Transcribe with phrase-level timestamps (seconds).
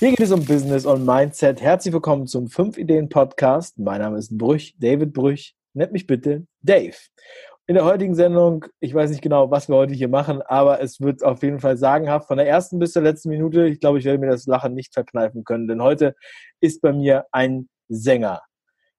[0.00, 1.60] Hier geht es um Business und Mindset.
[1.60, 3.78] Herzlich willkommen zum 5 Ideen Podcast.
[3.78, 5.54] Mein Name ist Brüch, David Brüch.
[5.74, 6.96] Nennt mich bitte Dave.
[7.66, 11.02] In der heutigen Sendung, ich weiß nicht genau, was wir heute hier machen, aber es
[11.02, 13.66] wird auf jeden Fall sagenhaft von der ersten bis zur letzten Minute.
[13.66, 16.14] Ich glaube, ich werde mir das Lachen nicht verkneifen können, denn heute
[16.60, 18.40] ist bei mir ein Sänger.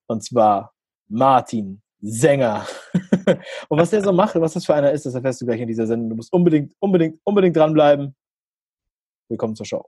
[0.06, 0.72] Und zwar
[1.10, 2.68] Martin Sänger.
[3.70, 5.68] und was der so macht was das für einer ist, das erfährst du gleich in
[5.68, 6.12] dieser Sendung.
[6.12, 8.16] Du musst unbedingt, unbedingt, unbedingt dranbleiben.
[9.30, 9.84] Willkommen zur Show.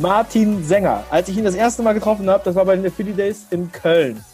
[0.00, 1.04] Martin Sänger.
[1.10, 3.70] Als ich ihn das erste Mal getroffen habe, das war bei den Philly Days in
[3.70, 4.24] Köln.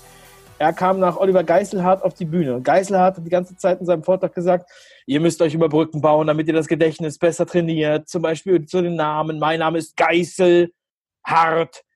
[0.58, 2.62] Er kam nach Oliver Geiselhardt auf die Bühne.
[2.62, 4.70] Geiselhardt hat die ganze Zeit in seinem Vortrag gesagt,
[5.06, 8.08] ihr müsst euch über Brücken bauen, damit ihr das Gedächtnis besser trainiert.
[8.08, 9.40] Zum Beispiel zu den Namen.
[9.40, 10.70] Mein Name ist Geiselhardt.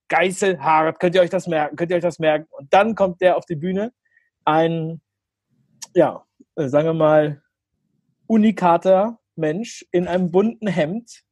[0.08, 0.98] Geiselhardt.
[0.98, 1.76] Könnt ihr euch das merken?
[1.76, 2.48] Könnt ihr euch das merken?
[2.50, 3.92] Und dann kommt der auf die Bühne.
[4.44, 5.00] Ein,
[5.94, 6.24] ja,
[6.56, 7.40] sagen wir mal,
[8.26, 11.22] unikater Mensch in einem bunten Hemd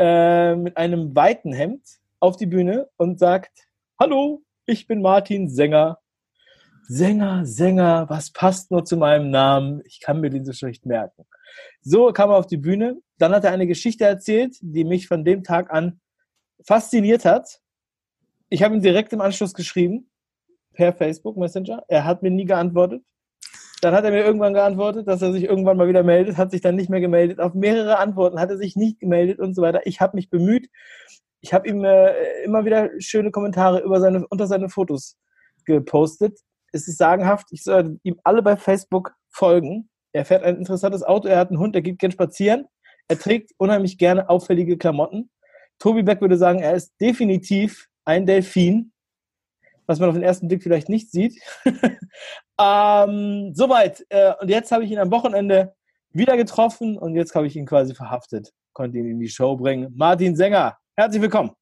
[0.00, 1.82] äh, mit einem weiten Hemd
[2.20, 3.68] auf die Bühne und sagt,
[4.00, 5.98] hallo, ich bin Martin Sänger.
[6.88, 9.82] Sänger, Sänger, was passt nur zu meinem Namen?
[9.84, 11.26] Ich kann mir den so schlecht merken.
[11.82, 12.96] So kam er auf die Bühne.
[13.18, 16.00] Dann hat er eine Geschichte erzählt, die mich von dem Tag an
[16.64, 17.60] fasziniert hat.
[18.48, 20.10] Ich habe ihm direkt im Anschluss geschrieben,
[20.72, 21.84] per Facebook Messenger.
[21.88, 23.04] Er hat mir nie geantwortet.
[23.80, 26.60] Dann hat er mir irgendwann geantwortet, dass er sich irgendwann mal wieder meldet, hat sich
[26.60, 27.40] dann nicht mehr gemeldet.
[27.40, 29.86] Auf mehrere Antworten hat er sich nicht gemeldet und so weiter.
[29.86, 30.68] Ich habe mich bemüht.
[31.40, 35.16] Ich habe ihm äh, immer wieder schöne Kommentare über seine, unter seine Fotos
[35.64, 36.38] gepostet.
[36.72, 37.46] Es ist sagenhaft.
[37.52, 39.88] Ich soll ihm alle bei Facebook folgen.
[40.12, 42.66] Er fährt ein interessantes Auto, er hat einen Hund, er geht gern spazieren.
[43.08, 45.30] Er trägt unheimlich gerne auffällige Klamotten.
[45.78, 48.92] Tobi Beck würde sagen, er ist definitiv ein Delfin
[49.90, 51.34] was man auf den ersten Blick vielleicht nicht sieht.
[52.60, 54.04] ähm, soweit.
[54.08, 55.74] Äh, und jetzt habe ich ihn am Wochenende
[56.12, 58.52] wieder getroffen und jetzt habe ich ihn quasi verhaftet.
[58.72, 59.92] Konnte ihn in die Show bringen.
[59.96, 61.52] Martin Sänger, herzlich willkommen.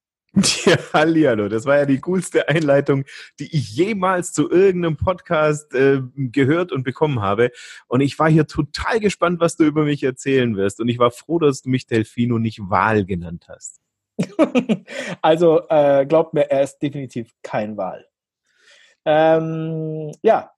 [0.65, 3.05] Ja, Hallihallo, das war ja die coolste Einleitung,
[3.41, 7.51] die ich jemals zu irgendeinem Podcast äh, gehört und bekommen habe.
[7.87, 10.81] Und ich war hier total gespannt, was du über mich erzählen wirst.
[10.81, 13.81] Und ich war froh, dass du mich Delfino nicht Wahl genannt hast.
[15.23, 18.07] also äh, glaubt mir, er ist definitiv kein Wahl.
[19.05, 20.51] Ähm, ja,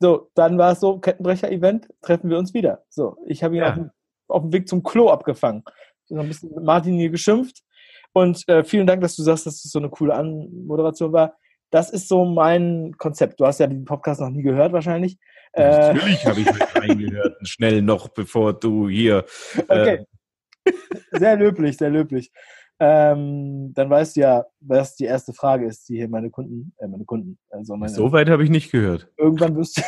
[0.00, 2.84] so, dann war es so, Kettenbrecher-Event, treffen wir uns wieder.
[2.88, 3.68] So, ich habe ihn ja.
[3.68, 3.90] auf, dem,
[4.28, 5.64] auf, dem Weg zum Klo abgefangen.
[6.06, 7.62] Ich habe ein bisschen mit Martin hier geschimpft.
[8.12, 11.36] Und äh, vielen Dank, dass du sagst, dass es so eine coole Anmoderation war.
[11.70, 13.40] Das ist so mein Konzept.
[13.40, 15.18] Du hast ja den Podcast noch nie gehört, wahrscheinlich.
[15.52, 19.24] Äh, Natürlich habe ich mit reingehört, schnell noch, bevor du hier.
[19.68, 20.04] Äh, okay.
[21.12, 22.30] Sehr löblich, sehr löblich
[22.80, 26.86] ähm, dann weißt du ja, was die erste Frage ist, die hier meine Kunden, äh,
[26.86, 29.10] meine Kunden, also meine, So weit habe ich nicht gehört.
[29.16, 29.82] Irgendwann wirst du,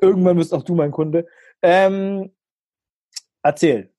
[0.00, 1.26] irgendwann wirst auch du mein Kunde.
[1.62, 2.32] Ähm,
[3.42, 3.92] erzähl,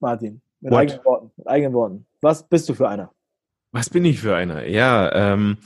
[0.00, 0.80] Martin, mit What?
[0.80, 2.06] eigenen Worten, mit eigenen Worten.
[2.20, 3.12] Was bist du für einer?
[3.72, 4.66] Was bin ich für einer?
[4.66, 5.58] Ja, ähm,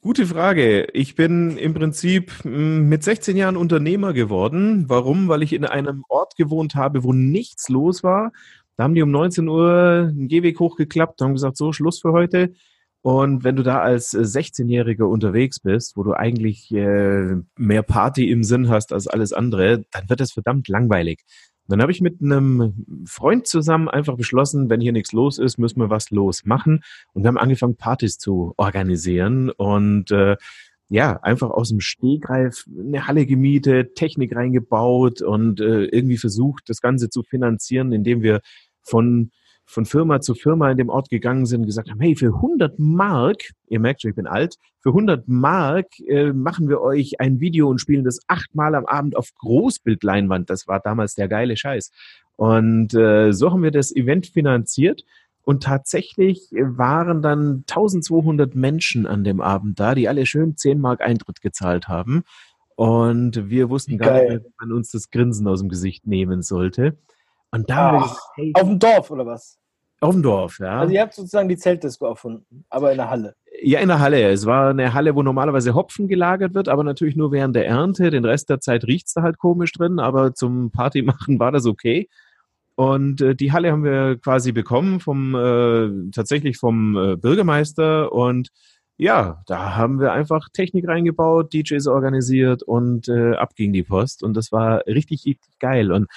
[0.00, 0.86] gute Frage.
[0.94, 4.86] Ich bin im Prinzip hm, mit 16 Jahren Unternehmer geworden.
[4.88, 5.28] Warum?
[5.28, 8.32] Weil ich in einem Ort gewohnt habe, wo nichts los war
[8.76, 12.52] da haben die um 19 Uhr einen Gehweg hochgeklappt, haben gesagt, so, Schluss für heute.
[13.02, 18.42] Und wenn du da als 16-Jähriger unterwegs bist, wo du eigentlich äh, mehr Party im
[18.42, 21.24] Sinn hast als alles andere, dann wird das verdammt langweilig.
[21.66, 25.56] Und dann habe ich mit einem Freund zusammen einfach beschlossen, wenn hier nichts los ist,
[25.56, 26.82] müssen wir was los machen.
[27.14, 29.50] Und wir haben angefangen, Partys zu organisieren.
[29.50, 30.36] Und äh,
[30.90, 36.80] ja, einfach aus dem Stegreif eine Halle gemietet, Technik reingebaut und äh, irgendwie versucht, das
[36.80, 38.40] Ganze zu finanzieren, indem wir
[38.82, 39.30] von,
[39.66, 42.80] von Firma zu Firma in dem Ort gegangen sind und gesagt haben, hey, für 100
[42.80, 47.38] Mark, ihr merkt schon, ich bin alt, für 100 Mark äh, machen wir euch ein
[47.38, 50.50] Video und spielen das achtmal am Abend auf Großbildleinwand.
[50.50, 51.92] Das war damals der geile Scheiß.
[52.34, 55.04] Und äh, so haben wir das Event finanziert.
[55.42, 61.00] Und tatsächlich waren dann 1200 Menschen an dem Abend da, die alle schön 10 Mark
[61.00, 62.22] Eintritt gezahlt haben.
[62.76, 66.96] Und wir wussten gar nicht, wie man uns das Grinsen aus dem Gesicht nehmen sollte.
[67.50, 69.58] Und da gesagt, hey, Auf dem Dorf oder was?
[70.00, 70.80] Auf dem Dorf, ja.
[70.80, 73.34] Also ihr habt sozusagen die Zeltdisco erfunden, aber in der Halle.
[73.62, 74.30] Ja, in der Halle.
[74.30, 78.10] Es war eine Halle, wo normalerweise Hopfen gelagert wird, aber natürlich nur während der Ernte.
[78.10, 82.08] Den Rest der Zeit riecht's da halt komisch drin, aber zum Partymachen war das okay.
[82.80, 88.48] Und äh, die Halle haben wir quasi bekommen vom äh, tatsächlich vom äh, Bürgermeister und
[88.96, 94.22] ja, da haben wir einfach Technik reingebaut, DJs organisiert und äh, ab ging die Post
[94.22, 95.92] und das war richtig, richtig geil.
[95.92, 96.08] Und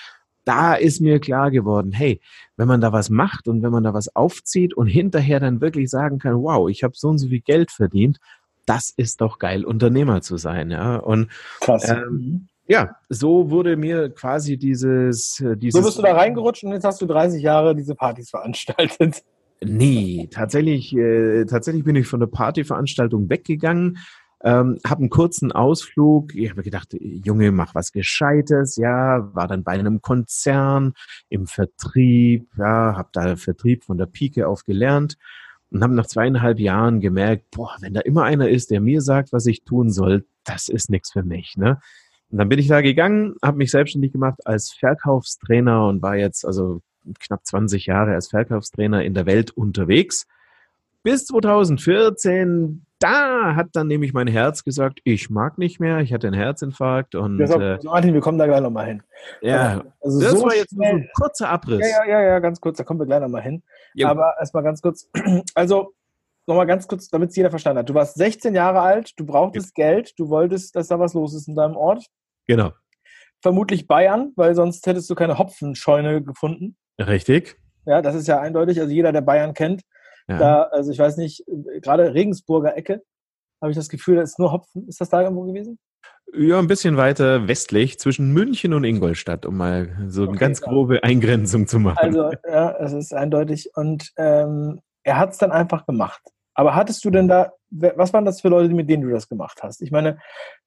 [0.46, 2.22] da ist mir klar geworden, hey,
[2.56, 5.90] wenn man da was macht und wenn man da was aufzieht und hinterher dann wirklich
[5.90, 8.20] sagen kann, wow, ich habe so und so viel Geld verdient,
[8.66, 10.96] das ist doch geil, Unternehmer zu sein, ja.
[10.96, 11.30] Und
[11.60, 11.90] Krass.
[11.90, 12.48] ähm, Mhm.
[12.68, 16.86] Ja, so wurde mir quasi dieses, äh, dieses so bist du da reingerutscht und jetzt
[16.86, 19.24] hast du 30 Jahre diese Partys veranstaltet.
[19.66, 23.98] Nee, tatsächlich, äh, tatsächlich bin ich von der Partyveranstaltung weggegangen,
[24.44, 26.36] ähm, habe einen kurzen Ausflug.
[26.36, 28.76] Ich habe gedacht, Junge, mach was Gescheites.
[28.76, 30.94] Ja, war dann bei einem Konzern
[31.30, 32.50] im Vertrieb.
[32.58, 35.16] Ja, habe da Vertrieb von der Pike auf gelernt
[35.72, 39.32] und habe nach zweieinhalb Jahren gemerkt, boah, wenn da immer einer ist, der mir sagt,
[39.32, 41.56] was ich tun soll, das ist nichts für mich.
[41.56, 41.80] Ne?
[42.34, 46.44] Und dann bin ich da gegangen, habe mich selbstständig gemacht als Verkaufstrainer und war jetzt
[46.48, 46.82] also
[47.20, 50.26] knapp 20 Jahre als Verkaufstrainer in der Welt unterwegs.
[51.04, 56.26] Bis 2014, da hat dann nämlich mein Herz gesagt, ich mag nicht mehr, ich hatte
[56.26, 59.04] einen Herzinfarkt und Deshalb, äh, also Martin, wir kommen da gleich nochmal hin.
[59.42, 61.82] ja, Also das so war jetzt so schnell, ein kurzer Abriss.
[61.82, 63.62] ja, ja, ja, ja, ganz kurz, da kommen wir gleich nochmal hin.
[63.94, 64.08] Jo.
[64.08, 65.08] Aber erstmal ganz kurz,
[65.54, 65.94] also
[66.48, 67.90] nochmal ganz kurz, damit es jeder verstanden hat.
[67.90, 71.48] Du warst 16 Jahre alt, du brauchtest Geld, du wolltest, dass da was los ist
[71.48, 72.08] in deinem Ort.
[72.48, 72.72] Genau,
[73.42, 76.78] Vermutlich Bayern, weil sonst hättest du keine Hopfenscheune gefunden.
[77.00, 77.58] richtig.
[77.86, 78.80] Ja, das ist ja eindeutig.
[78.80, 79.82] Also jeder, der Bayern kennt,
[80.30, 80.38] Ja.
[80.38, 81.44] da, also ich weiß nicht,
[81.82, 83.04] gerade Regensburger Ecke,
[83.62, 84.88] habe ich das Gefühl, da ist nur Hopfen.
[84.88, 85.78] Ist das da irgendwo gewesen?
[86.36, 90.62] ja, ein bisschen weiter westlich zwischen München und Ingolstadt, um mal so eine Okay, ganz
[90.62, 90.68] ja.
[90.68, 91.98] grobe Eingrenzung zu machen.
[92.00, 93.70] Also, ja, es ist eindeutig.
[93.76, 96.22] Und ähm, er hat es dann einfach gemacht.
[96.56, 99.64] Aber hattest du denn da, was waren das für Leute, mit denen du das gemacht
[99.64, 99.82] hast?
[99.82, 100.20] Ich meine,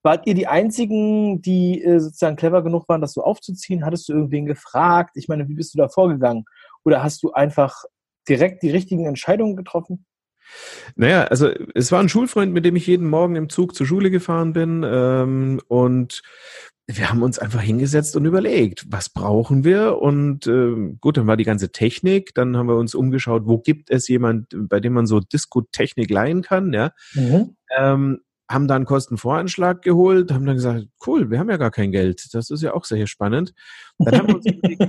[0.03, 3.85] wart ihr die einzigen, die äh, sozusagen clever genug waren, das so aufzuziehen?
[3.85, 5.13] Hattest du irgendwen gefragt?
[5.15, 6.45] Ich meine, wie bist du da vorgegangen?
[6.85, 7.85] Oder hast du einfach
[8.29, 10.05] direkt die richtigen Entscheidungen getroffen?
[10.95, 14.11] Naja, also es war ein Schulfreund, mit dem ich jeden Morgen im Zug zur Schule
[14.11, 14.85] gefahren bin.
[14.87, 16.23] Ähm, und
[16.89, 19.99] wir haben uns einfach hingesetzt und überlegt, was brauchen wir?
[19.99, 22.33] Und ähm, gut, dann war die ganze Technik.
[22.35, 26.43] Dann haben wir uns umgeschaut, wo gibt es jemand, bei dem man so Disco-Technik leihen
[26.43, 26.93] kann, ja.
[27.77, 32.29] Ähm, haben dann Kostenvoranschlag geholt, haben dann gesagt, cool, wir haben ja gar kein Geld.
[32.33, 33.53] Das ist ja auch sehr spannend.
[33.99, 34.87] Dann haben wir uns überlegt,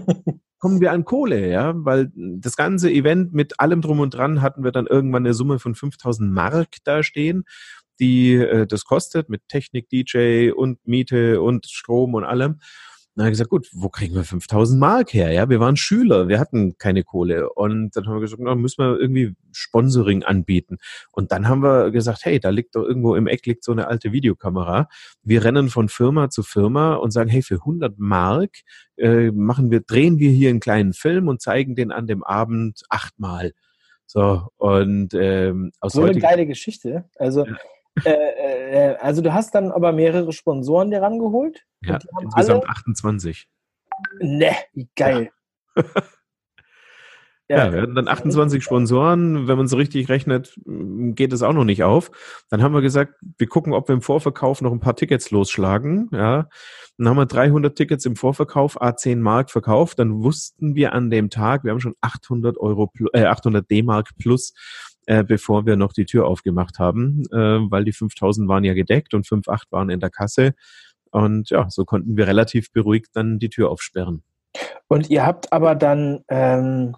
[0.59, 4.63] kommen wir an Kohle, ja, weil das ganze Event mit allem drum und dran hatten
[4.63, 7.43] wir dann irgendwann eine Summe von 5000 Mark da stehen,
[7.99, 12.59] die äh, das kostet mit Technik, DJ und Miete und Strom und allem.
[13.17, 15.31] Dann habe ich gesagt, gut, wo kriegen wir 5000 Mark her?
[15.31, 17.49] Ja, wir waren Schüler, wir hatten keine Kohle.
[17.49, 20.77] Und dann haben wir gesagt, na, müssen wir irgendwie Sponsoring anbieten.
[21.11, 23.87] Und dann haben wir gesagt, hey, da liegt doch irgendwo im Eck liegt so eine
[23.87, 24.87] alte Videokamera.
[25.23, 28.51] Wir rennen von Firma zu Firma und sagen, hey, für 100 Mark
[28.97, 32.83] äh, machen wir, drehen wir hier einen kleinen Film und zeigen den an dem Abend
[32.87, 33.53] achtmal.
[34.05, 37.05] So, und ähm, aus So eine geile Geschichte.
[37.15, 37.47] Also,
[38.05, 41.65] äh, äh, also du hast dann aber mehrere Sponsoren dir rangeholt.
[41.81, 43.47] ja, insgesamt alle- 28.
[44.19, 45.31] Ne, wie geil.
[47.49, 49.47] Ja, wir hatten dann 28 Sponsoren.
[49.47, 52.11] Wenn man so richtig rechnet, m, geht es auch noch nicht auf.
[52.49, 56.09] Dann haben wir gesagt, wir gucken, ob wir im Vorverkauf noch ein paar Tickets losschlagen.
[56.11, 56.47] Ja,
[56.97, 59.97] dann haben wir 300 Tickets im Vorverkauf, A10 Mark verkauft.
[59.99, 64.53] Dann wussten wir an dem Tag, wir haben schon 800 Euro, äh, 800 D-Mark plus,
[65.07, 69.13] äh, bevor wir noch die Tür aufgemacht haben, äh, weil die 5000 waren ja gedeckt
[69.13, 70.53] und 5,8 waren in der Kasse.
[71.11, 74.21] Und ja, so konnten wir relativ beruhigt dann die Tür aufsperren.
[74.87, 76.95] Und ihr habt aber dann ähm,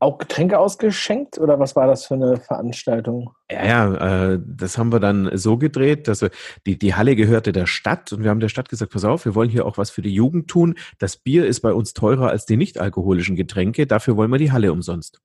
[0.00, 3.32] auch Getränke ausgeschenkt oder was war das für eine Veranstaltung?
[3.50, 6.30] Ja, ja, äh, das haben wir dann so gedreht, dass wir,
[6.66, 9.34] die, die Halle gehörte der Stadt und wir haben der Stadt gesagt, pass auf, wir
[9.34, 10.74] wollen hier auch was für die Jugend tun.
[10.98, 14.52] Das Bier ist bei uns teurer als die nicht alkoholischen Getränke, dafür wollen wir die
[14.52, 15.20] Halle umsonst.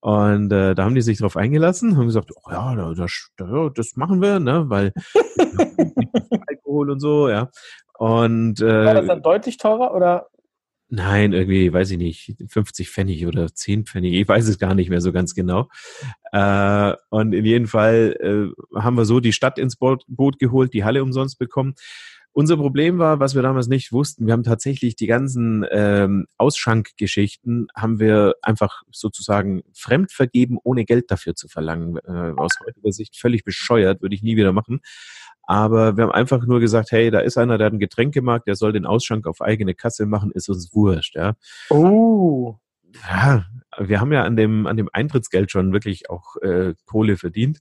[0.00, 3.70] Und äh, da haben die sich drauf eingelassen, haben gesagt, oh ja, da- das, da-
[3.74, 4.92] das machen wir, ne, weil
[6.46, 7.50] Alkohol und so, ja.
[7.98, 10.28] Und War das äh, dann deutlich teurer oder?
[10.90, 14.88] Nein, irgendwie, weiß ich nicht, 50 Pfennig oder 10 Pfennig, ich weiß es gar nicht
[14.88, 15.68] mehr so ganz genau.
[16.32, 20.72] Äh, und in jedem Fall äh, haben wir so die Stadt ins Boot, Boot geholt,
[20.72, 21.74] die Halle umsonst bekommen.
[22.38, 27.66] Unser Problem war, was wir damals nicht wussten, wir haben tatsächlich die ganzen ähm, Ausschankgeschichten,
[27.74, 31.96] haben wir einfach sozusagen fremd vergeben, ohne Geld dafür zu verlangen.
[32.06, 34.82] Äh, aus heutiger Sicht völlig bescheuert, würde ich nie wieder machen.
[35.42, 38.54] Aber wir haben einfach nur gesagt, hey, da ist einer, der hat ein Getränkemarkt, der
[38.54, 41.34] soll den Ausschank auf eigene Kasse machen, ist uns wurscht, ja.
[41.70, 42.54] Oh.
[43.10, 43.46] Ja,
[43.78, 47.58] wir haben ja an dem, an dem Eintrittsgeld schon wirklich auch äh, Kohle verdient.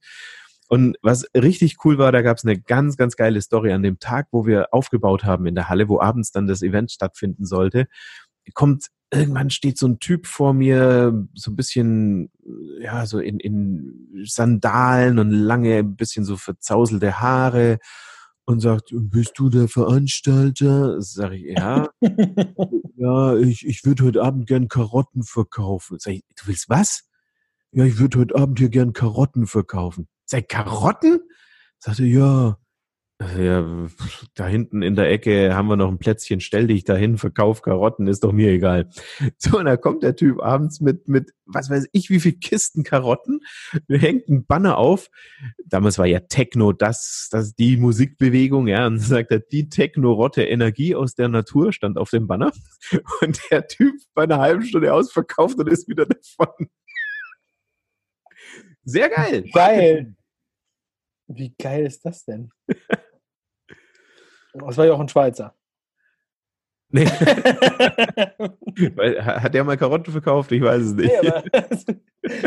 [0.67, 4.00] Und was richtig cool war, da gab es eine ganz, ganz geile Story an dem
[4.00, 7.88] Tag, wo wir aufgebaut haben in der Halle, wo abends dann das Event stattfinden sollte.
[8.53, 12.31] Kommt, irgendwann steht so ein Typ vor mir, so ein bisschen,
[12.81, 17.79] ja, so in, in Sandalen und lange, ein bisschen so verzauselte Haare
[18.45, 21.01] und sagt, bist du der Veranstalter?
[21.01, 21.89] Sag ich, ja.
[23.00, 25.97] Ja, ich, ich würde heute Abend gern Karotten verkaufen.
[26.00, 27.03] Sag ich, du willst was?
[27.71, 30.07] Ja, ich würde heute Abend hier gern Karotten verkaufen.
[30.27, 31.22] Sag, Karotten?
[31.79, 32.57] Sagte, ja,
[33.19, 33.88] ja,
[34.36, 38.05] da hinten in der Ecke haben wir noch ein Plätzchen, stell dich dahin, verkauf Karotten,
[38.05, 38.89] ist doch mir egal.
[39.39, 42.84] So, und da kommt der Typ abends mit, mit, was weiß ich, wie viel Kisten
[42.84, 43.39] Karotten,
[43.89, 45.10] hängt ein Banner auf.
[45.65, 50.93] Damals war ja Techno das, das, die Musikbewegung, ja, und sagt er, die Techno-Rotte Energie
[50.93, 52.51] aus der Natur stand auf dem Banner.
[53.22, 56.05] Und der Typ bei einer halben Stunde ausverkauft und ist wieder
[56.38, 56.69] davon.
[58.88, 59.44] Sehr geil.
[59.53, 60.15] Geil.
[61.27, 62.51] Wie geil ist das denn?
[64.60, 65.53] Das war ja auch ein Schweizer.
[66.89, 67.06] Nee.
[69.22, 70.51] Hat der mal Karotten verkauft?
[70.51, 71.12] Ich weiß es nicht.
[71.22, 71.44] Nee, aber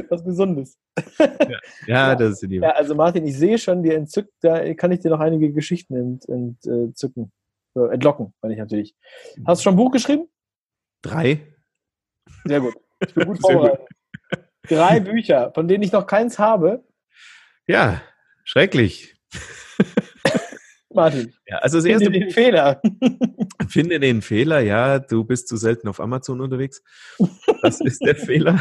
[0.08, 0.76] was Gesundes.
[1.20, 2.56] Ja, ja, das ist die.
[2.56, 5.94] Ja, also Martin, ich sehe schon, dir entzückt, da kann ich dir noch einige Geschichten
[6.26, 7.30] entzücken.
[7.76, 8.96] Ent, äh, entlocken, meine ich natürlich.
[9.46, 10.28] Hast du schon ein Buch geschrieben?
[11.02, 11.46] Drei.
[12.44, 12.74] Sehr gut.
[13.06, 13.86] Ich bin gut vorbereitet.
[14.68, 16.84] Drei Bücher, von denen ich noch keins habe.
[17.66, 18.02] Ja,
[18.44, 19.16] schrecklich.
[20.92, 21.32] Martin.
[21.46, 22.82] Ja, also das erste finde den Fehler.
[23.68, 26.82] Finde den Fehler, ja, du bist zu selten auf Amazon unterwegs.
[27.62, 28.60] Das ist der Fehler.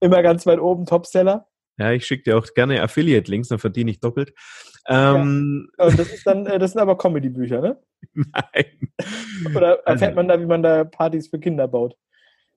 [0.00, 1.46] Immer ganz weit oben, Topseller.
[1.76, 4.32] Ja, ich schicke dir auch gerne Affiliate-Links, dann verdiene ich doppelt.
[4.88, 5.90] Ähm, ja.
[5.90, 7.82] Das, ist dann, äh, das sind aber Comedy-Bücher, ne?
[8.14, 8.92] Nein.
[9.54, 11.96] Oder erfährt also, man da, wie man da Partys für Kinder baut?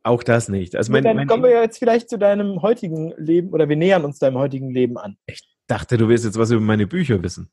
[0.04, 0.76] Auch das nicht.
[0.76, 4.06] Also mein, dann mein kommen wir jetzt vielleicht zu deinem heutigen Leben oder wir nähern
[4.06, 5.18] uns deinem heutigen Leben an.
[5.26, 7.52] Ich dachte, du willst jetzt was über meine Bücher wissen.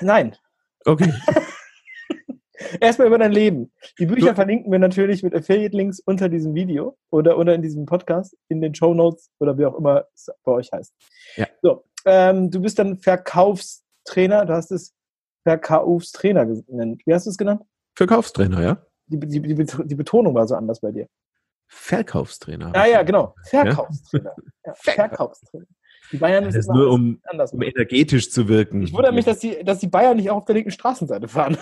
[0.00, 0.36] Nein.
[0.84, 1.12] Okay.
[2.80, 3.72] Erstmal über dein Leben.
[3.98, 7.86] Die Bücher du verlinken wir natürlich mit Affiliate-Links unter diesem Video oder, oder in diesem
[7.86, 10.92] Podcast, in den Show Notes oder wie auch immer es bei euch heißt.
[11.36, 11.46] Ja.
[11.62, 14.94] So, ähm, du bist dann Verkaufstrainer, du hast es
[15.44, 17.02] Verkaufstrainer genannt.
[17.04, 17.62] Wie hast du es genannt?
[17.96, 18.86] Verkaufstrainer, ja.
[19.06, 21.06] Die, die, die, die Betonung war so anders bei dir.
[21.74, 22.70] Verkaufstrainer.
[22.74, 23.34] Ah ja, genau.
[23.44, 24.34] Verkaufstrainer.
[24.36, 24.42] Ja?
[24.66, 25.66] Ja, Verkaufstrainer.
[26.12, 27.20] Die Bayern das ist nur um,
[27.52, 28.82] um energetisch zu wirken.
[28.82, 31.56] Ich wundere mich, dass die, dass die Bayern nicht auch auf der linken Straßenseite fahren.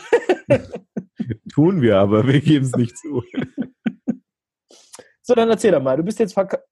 [1.53, 3.23] Tun wir, aber wir geben es nicht zu.
[5.23, 5.97] so, dann erzähl doch mal.
[5.97, 6.65] Du bist jetzt Verk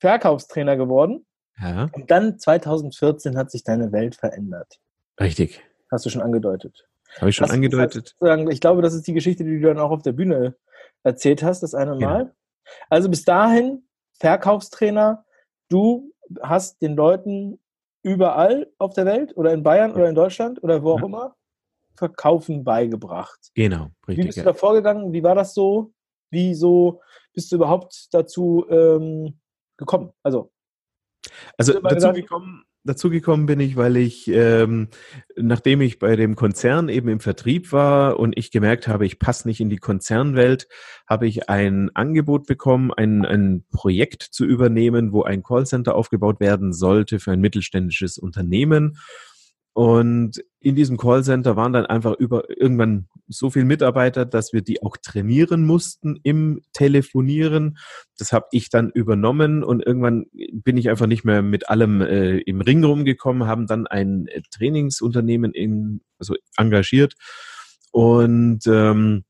[0.00, 1.24] Verkaufstrainer geworden.
[1.60, 1.88] Ja.
[1.92, 4.80] Und dann 2014 hat sich deine Welt verändert.
[5.20, 5.62] Richtig.
[5.90, 6.88] Hast du schon angedeutet.
[7.20, 8.16] Habe ich schon das angedeutet?
[8.50, 10.56] Ich glaube, das ist die Geschichte, die du dann auch auf der Bühne
[11.04, 12.22] erzählt hast, das eine Mal.
[12.24, 12.32] Ja.
[12.88, 13.86] Also bis dahin
[14.18, 15.24] Verkaufstrainer,
[15.68, 17.60] du hast den Leuten
[18.02, 21.06] überall auf der Welt oder in Bayern oder in Deutschland oder wo auch ja.
[21.06, 21.36] immer
[21.96, 23.50] Verkaufen beigebracht.
[23.54, 24.16] Genau, richtig.
[24.16, 25.12] Wie bist du da vorgegangen?
[25.12, 25.92] Wie war das so?
[26.30, 27.00] Wie so
[27.32, 29.38] bist du überhaupt dazu ähm,
[29.76, 30.12] gekommen?
[30.22, 30.50] Also,
[31.56, 34.88] also dazu gekommen, dazu gekommen bin ich, weil ich, ähm,
[35.36, 39.48] nachdem ich bei dem Konzern eben im Vertrieb war und ich gemerkt habe, ich passe
[39.48, 40.68] nicht in die Konzernwelt,
[41.08, 46.72] habe ich ein Angebot bekommen, ein, ein Projekt zu übernehmen, wo ein Callcenter aufgebaut werden
[46.72, 48.98] sollte für ein mittelständisches Unternehmen.
[49.74, 54.82] Und in diesem Callcenter waren dann einfach über irgendwann so viele Mitarbeiter, dass wir die
[54.82, 57.76] auch trainieren mussten im Telefonieren.
[58.16, 62.38] Das habe ich dann übernommen und irgendwann bin ich einfach nicht mehr mit allem äh,
[62.38, 67.14] im Ring rumgekommen, haben dann ein äh, Trainingsunternehmen in, also engagiert
[67.90, 69.24] und ähm,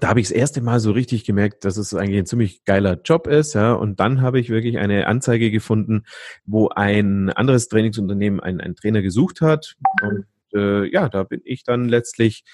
[0.00, 3.00] da habe ich das erste Mal so richtig gemerkt, dass es eigentlich ein ziemlich geiler
[3.02, 3.72] Job ist, ja.
[3.72, 6.04] Und dann habe ich wirklich eine Anzeige gefunden,
[6.44, 9.74] wo ein anderes Trainingsunternehmen einen, einen Trainer gesucht hat.
[10.02, 12.44] Und äh, ja, da bin ich dann letztlich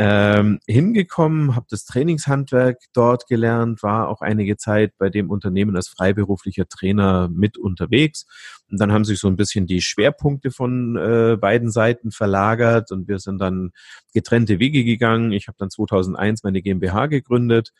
[0.00, 5.88] ähm, hingekommen, habe das Trainingshandwerk dort gelernt, war auch einige Zeit bei dem Unternehmen als
[5.88, 8.24] freiberuflicher Trainer mit unterwegs.
[8.70, 13.08] Und dann haben sich so ein bisschen die Schwerpunkte von äh, beiden Seiten verlagert und
[13.08, 13.72] wir sind dann
[14.14, 15.32] getrennte Wege gegangen.
[15.32, 17.72] Ich habe dann 2001 meine GmbH gegründet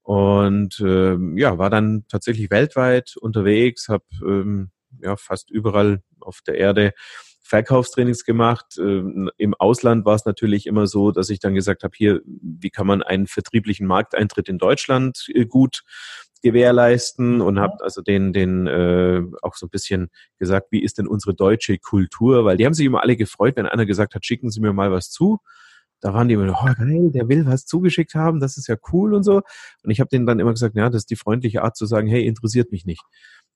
[0.00, 4.70] und äh, ja, war dann tatsächlich weltweit unterwegs, habe ähm,
[5.02, 6.94] ja fast überall auf der Erde
[7.46, 8.76] Verkaufstrainings gemacht.
[8.78, 12.70] Ähm, Im Ausland war es natürlich immer so, dass ich dann gesagt habe, hier, wie
[12.70, 15.82] kann man einen vertrieblichen Markteintritt in Deutschland äh, gut
[16.42, 21.06] gewährleisten und habe also den den äh, auch so ein bisschen gesagt, wie ist denn
[21.06, 24.50] unsere deutsche Kultur, weil die haben sich immer alle gefreut, wenn einer gesagt hat, schicken
[24.50, 25.38] Sie mir mal was zu.
[26.00, 29.14] Da waren die immer, oh geil, der will was zugeschickt haben, das ist ja cool
[29.14, 29.42] und so.
[29.82, 32.06] Und ich habe denen dann immer gesagt, ja, das ist die freundliche Art zu sagen,
[32.06, 33.02] hey, interessiert mich nicht.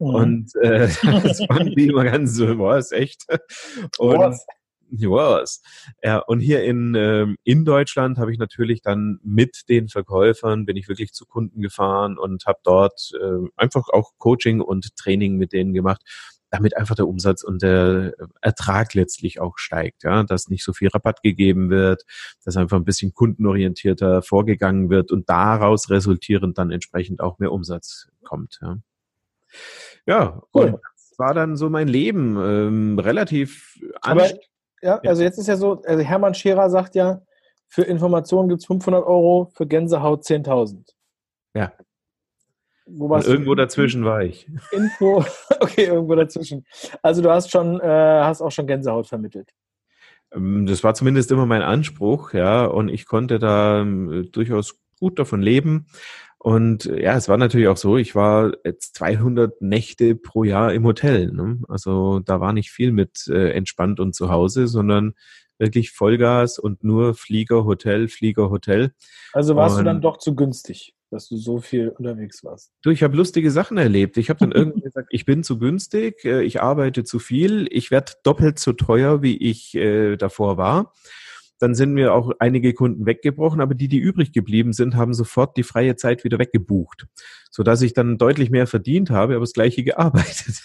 [0.00, 0.14] Mhm.
[0.14, 3.25] Und äh, das fanden die immer ganz so, ist echt.
[3.99, 4.47] Und, was?
[4.92, 5.62] Was?
[6.02, 10.76] Ja, und hier in, ähm, in Deutschland habe ich natürlich dann mit den Verkäufern, bin
[10.76, 15.52] ich wirklich zu Kunden gefahren und habe dort äh, einfach auch Coaching und Training mit
[15.52, 16.02] denen gemacht,
[16.50, 20.88] damit einfach der Umsatz und der Ertrag letztlich auch steigt, ja, dass nicht so viel
[20.88, 22.02] Rabatt gegeben wird,
[22.45, 28.09] dass einfach ein bisschen kundenorientierter vorgegangen wird und daraus resultierend dann entsprechend auch mehr Umsatz
[28.25, 28.59] kommt.
[28.61, 28.78] Ja.
[30.07, 30.80] Ja, cool.
[31.19, 32.37] war dann so mein Leben.
[32.37, 34.28] Ähm, relativ Aber,
[34.83, 37.23] ja, also jetzt ist ja so, also Hermann Scherer sagt ja,
[37.69, 40.92] für Informationen gibt es 500 Euro, für Gänsehaut 10.000.
[41.54, 41.73] Ja.
[42.87, 44.49] Wo warst Und irgendwo dazwischen war ich.
[44.73, 45.25] Info,
[45.61, 46.66] okay, irgendwo dazwischen.
[47.02, 49.50] Also du hast schon, äh, hast auch schon Gänsehaut vermittelt.
[50.33, 55.19] Ähm, das war zumindest immer mein Anspruch, ja, und ich konnte da äh, durchaus gut
[55.19, 55.87] davon leben.
[56.42, 60.73] Und äh, ja, es war natürlich auch so, ich war jetzt 200 Nächte pro Jahr
[60.73, 61.30] im Hotel.
[61.30, 61.59] Ne?
[61.68, 65.14] Also da war nicht viel mit äh, entspannt und zu Hause, sondern
[65.59, 68.94] wirklich Vollgas und nur Flieger, Hotel, Flieger, Hotel.
[69.35, 72.73] Also warst und, du dann doch zu günstig, dass du so viel unterwegs warst?
[72.80, 74.16] Du, ich habe lustige Sachen erlebt.
[74.16, 77.90] Ich habe dann irgendwie gesagt, ich bin zu günstig, äh, ich arbeite zu viel, ich
[77.90, 80.94] werde doppelt so teuer, wie ich äh, davor war.
[81.61, 85.57] Dann sind mir auch einige Kunden weggebrochen, aber die, die übrig geblieben sind, haben sofort
[85.57, 87.07] die freie Zeit wieder weggebucht,
[87.50, 90.62] so dass ich dann deutlich mehr verdient habe, aber das gleiche gearbeitet.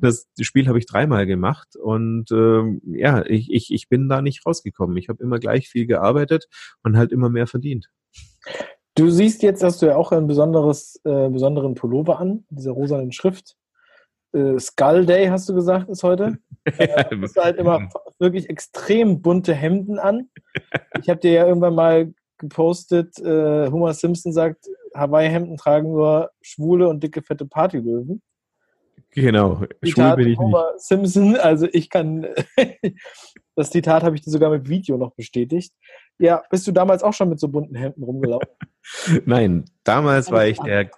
[0.00, 4.44] Das Spiel habe ich dreimal gemacht und ähm, ja, ich, ich, ich bin da nicht
[4.44, 4.96] rausgekommen.
[4.96, 6.48] Ich habe immer gleich viel gearbeitet
[6.82, 7.88] und halt immer mehr verdient.
[8.96, 13.10] Du siehst jetzt, hast du ja auch einen besonderes, äh, besonderen Pullover an, dieser rosanen
[13.10, 13.56] Schrift.
[14.34, 16.38] Äh, Skull Day, hast du gesagt, ist heute.
[16.78, 17.88] ja, du hast halt immer
[18.18, 20.28] wirklich extrem bunte Hemden an.
[21.00, 26.88] Ich habe dir ja irgendwann mal gepostet, äh, Homer Simpson sagt, Hawaii-Hemden tragen nur schwule
[26.88, 28.22] und dicke, fette Partylöwen.
[29.10, 30.84] Genau, Zitat schwul bin ich Homer nicht.
[30.84, 32.26] Simpson, also ich kann,
[33.54, 35.72] das Zitat habe ich dir sogar mit Video noch bestätigt.
[36.18, 38.48] Ja, bist du damals auch schon mit so bunten Hemden rumgelaufen?
[39.24, 40.90] Nein, damals war ich der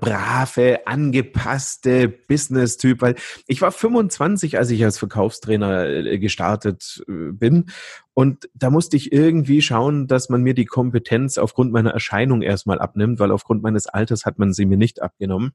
[0.00, 3.14] brave, angepasste Business-Typ, weil
[3.46, 7.66] ich war 25, als ich als Verkaufstrainer äh, gestartet äh, bin
[8.18, 12.80] und da musste ich irgendwie schauen, dass man mir die Kompetenz aufgrund meiner Erscheinung erstmal
[12.80, 15.52] abnimmt, weil aufgrund meines Alters hat man sie mir nicht abgenommen.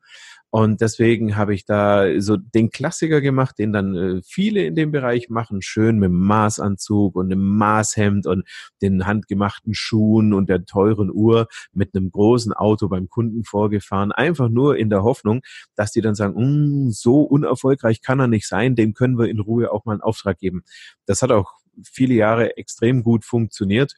[0.49, 4.93] Und deswegen habe ich da so den Klassiker gemacht, den dann äh, viele in dem
[4.93, 8.47] Bereich machen, schön mit dem Maßanzug und einem Maßhemd und
[8.81, 14.47] den handgemachten Schuhen und der teuren Uhr mit einem großen Auto beim Kunden vorgefahren, einfach
[14.47, 15.41] nur in der Hoffnung,
[15.75, 16.35] dass die dann sagen,
[16.87, 20.01] mm, so unerfolgreich kann er nicht sein, dem können wir in Ruhe auch mal einen
[20.01, 20.63] Auftrag geben.
[21.05, 23.95] Das hat auch viele Jahre extrem gut funktioniert.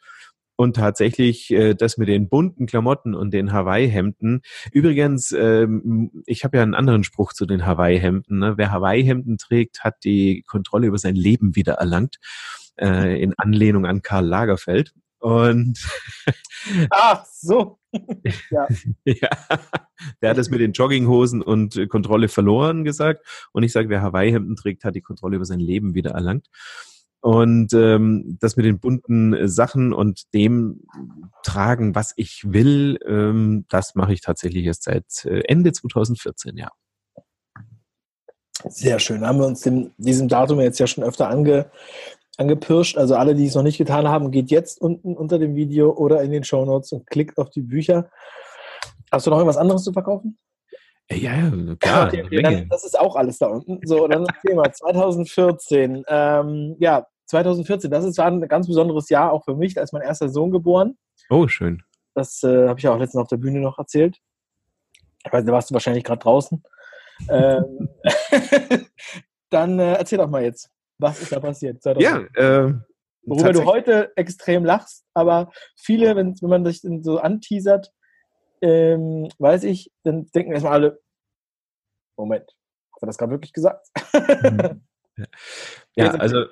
[0.58, 4.42] Und tatsächlich äh, das mit den bunten Klamotten und den Hawaii-Hemden.
[4.72, 8.40] Übrigens, ähm, ich habe ja einen anderen Spruch zu den Hawaii-Hemden.
[8.40, 8.54] Ne?
[8.56, 12.20] Wer Hawaii-Hemden trägt, hat die Kontrolle über sein Leben wieder erlangt.
[12.78, 14.94] Äh, in Anlehnung an Karl Lagerfeld.
[15.20, 15.80] Und
[16.90, 17.80] Ach so.
[18.52, 18.68] ja.
[19.06, 19.30] ja.
[20.22, 23.26] Der hat es mit den Jogginghosen und Kontrolle verloren gesagt.
[23.52, 26.48] Und ich sage, wer Hawaii-Hemden trägt, hat die Kontrolle über sein Leben wieder erlangt.
[27.26, 30.84] Und ähm, das mit den bunten Sachen und dem
[31.42, 36.70] tragen, was ich will, ähm, das mache ich tatsächlich erst seit äh, Ende 2014, ja.
[38.70, 39.26] Sehr schön.
[39.26, 41.72] Haben wir uns dem, diesem Datum jetzt ja schon öfter ange,
[42.38, 42.96] angepirscht.
[42.96, 46.22] Also alle, die es noch nicht getan haben, geht jetzt unten unter dem Video oder
[46.22, 48.08] in den Show Notes und klickt auf die Bücher.
[49.12, 50.38] Hast du noch irgendwas anderes zu verkaufen?
[51.10, 52.08] Ja, klar.
[52.08, 53.80] Okay, okay, dann, das ist auch alles da unten.
[53.84, 56.04] So, dann das Thema 2014.
[56.08, 59.74] Ähm, ja, 2014, das ist, war ein ganz besonderes Jahr auch für mich.
[59.74, 60.98] Da ist mein erster Sohn geboren.
[61.30, 61.84] Oh, schön.
[62.14, 64.20] Das äh, habe ich ja auch letztens auf der Bühne noch erzählt.
[65.26, 66.64] Ich weiß, da warst du wahrscheinlich gerade draußen.
[67.30, 67.90] ähm,
[69.50, 71.84] dann äh, erzähl doch mal jetzt, was ist da passiert?
[71.98, 72.74] Ja, äh,
[73.26, 77.92] Worüber du heute extrem lachst, aber viele, wenn, wenn man sich so anteasert,
[78.62, 81.02] ähm, weiß ich, dann denken erstmal alle,
[82.18, 82.56] Moment,
[82.94, 83.88] hat er das gerade wirklich gesagt?
[84.14, 84.86] Mhm.
[85.96, 86.46] ja, also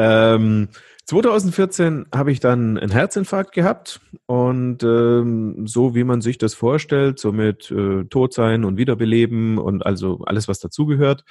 [0.00, 0.68] ähm,
[1.04, 7.18] 2014 habe ich dann einen Herzinfarkt gehabt und ähm, so wie man sich das vorstellt,
[7.18, 11.24] so mit äh, Todsein und Wiederbeleben und also alles, was dazugehört.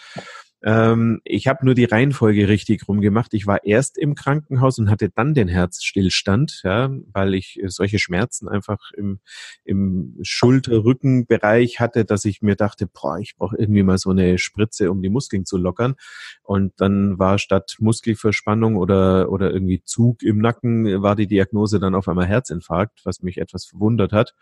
[0.62, 3.34] Ähm, ich habe nur die Reihenfolge richtig rumgemacht.
[3.34, 8.50] Ich war erst im Krankenhaus und hatte dann den Herzstillstand, ja, weil ich solche Schmerzen
[8.50, 9.20] einfach im,
[9.64, 14.92] im Schulter-Rückenbereich hatte, dass ich mir dachte, boah, ich brauche irgendwie mal so eine Spritze,
[14.92, 15.96] um die Muskeln zu lockern.
[16.44, 21.96] Und dann war statt Muskelverspannung oder, oder irgendwie Zug im Nacken, war die Diagnose dann
[21.96, 24.36] auf einmal Herzinfarkt, was mich etwas verwundert hat.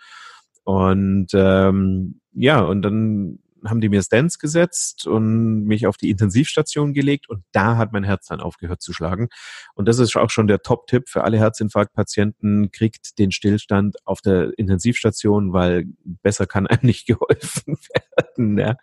[0.63, 6.93] Und ähm, ja, und dann haben die mir Stents gesetzt und mich auf die Intensivstation
[6.93, 9.29] gelegt und da hat mein Herz dann aufgehört zu schlagen.
[9.75, 14.57] Und das ist auch schon der Top-Tipp für alle Herzinfarktpatienten, kriegt den Stillstand auf der
[14.57, 18.57] Intensivstation, weil besser kann einem nicht geholfen werden.
[18.57, 18.75] Ja.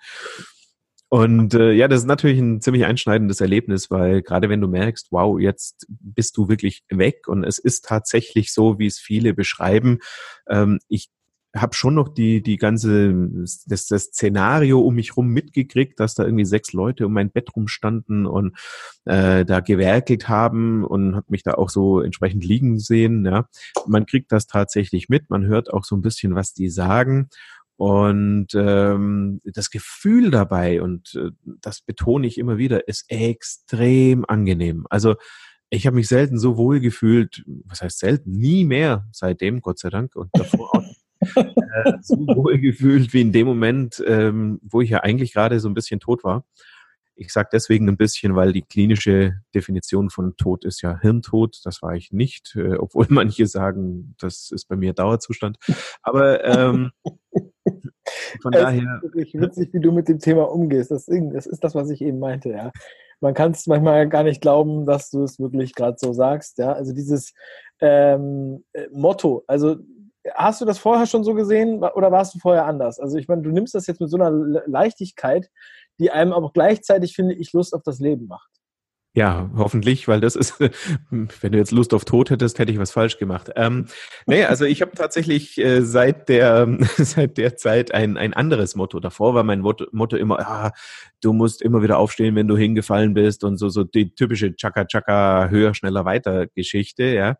[1.14, 5.12] Und äh, ja, das ist natürlich ein ziemlich einschneidendes Erlebnis, weil gerade wenn du merkst,
[5.12, 9.98] wow, jetzt bist du wirklich weg und es ist tatsächlich so, wie es viele beschreiben.
[10.48, 11.10] Ähm, ich
[11.54, 13.14] habe schon noch die, die ganze,
[13.66, 17.54] das, das Szenario um mich rum mitgekriegt, dass da irgendwie sechs Leute um mein Bett
[17.54, 18.56] rumstanden und
[19.04, 23.24] äh, da gewerkelt haben und habe mich da auch so entsprechend liegen sehen.
[23.24, 23.48] Ja.
[23.86, 27.28] Man kriegt das tatsächlich mit, man hört auch so ein bisschen, was die sagen.
[27.76, 34.86] Und ähm, das Gefühl dabei, und äh, das betone ich immer wieder, ist extrem angenehm.
[34.90, 35.16] Also
[35.70, 39.90] ich habe mich selten so wohl gefühlt, was heißt selten, nie mehr seitdem, Gott sei
[39.90, 40.93] Dank, und davor auch
[41.36, 45.68] äh, so wohl gefühlt wie in dem Moment, ähm, wo ich ja eigentlich gerade so
[45.68, 46.44] ein bisschen tot war.
[47.16, 51.60] Ich sage deswegen ein bisschen, weil die klinische Definition von Tod ist ja Hirntod.
[51.64, 55.58] Das war ich nicht, äh, obwohl manche sagen, das ist bei mir Dauerzustand.
[56.02, 56.90] Aber ähm,
[58.42, 59.00] von es daher.
[59.02, 60.90] Ist wirklich witzig, wie du mit dem Thema umgehst.
[60.90, 62.72] Das, das ist das, was ich eben meinte, ja.
[63.20, 66.72] Man kann es manchmal gar nicht glauben, dass du es wirklich gerade so sagst, ja.
[66.72, 67.32] Also dieses
[67.80, 69.76] ähm, äh, Motto, also
[70.34, 72.98] hast du das vorher schon so gesehen oder warst du vorher anders?
[72.98, 74.30] Also ich meine, du nimmst das jetzt mit so einer
[74.66, 75.50] Leichtigkeit,
[75.98, 78.50] die einem aber gleichzeitig, finde ich, Lust auf das Leben macht.
[79.16, 80.58] Ja, hoffentlich, weil das ist,
[81.10, 83.48] wenn du jetzt Lust auf Tod hättest, hätte ich was falsch gemacht.
[83.54, 83.86] Ähm,
[84.26, 88.98] nee, also ich habe tatsächlich äh, seit der seit der Zeit ein, ein anderes Motto.
[88.98, 90.72] Davor war mein Motto, Motto immer, ah,
[91.20, 94.84] du musst immer wieder aufstehen, wenn du hingefallen bist und so so die typische Chaka
[94.86, 97.36] Chaka höher, schneller, weiter Geschichte, ja.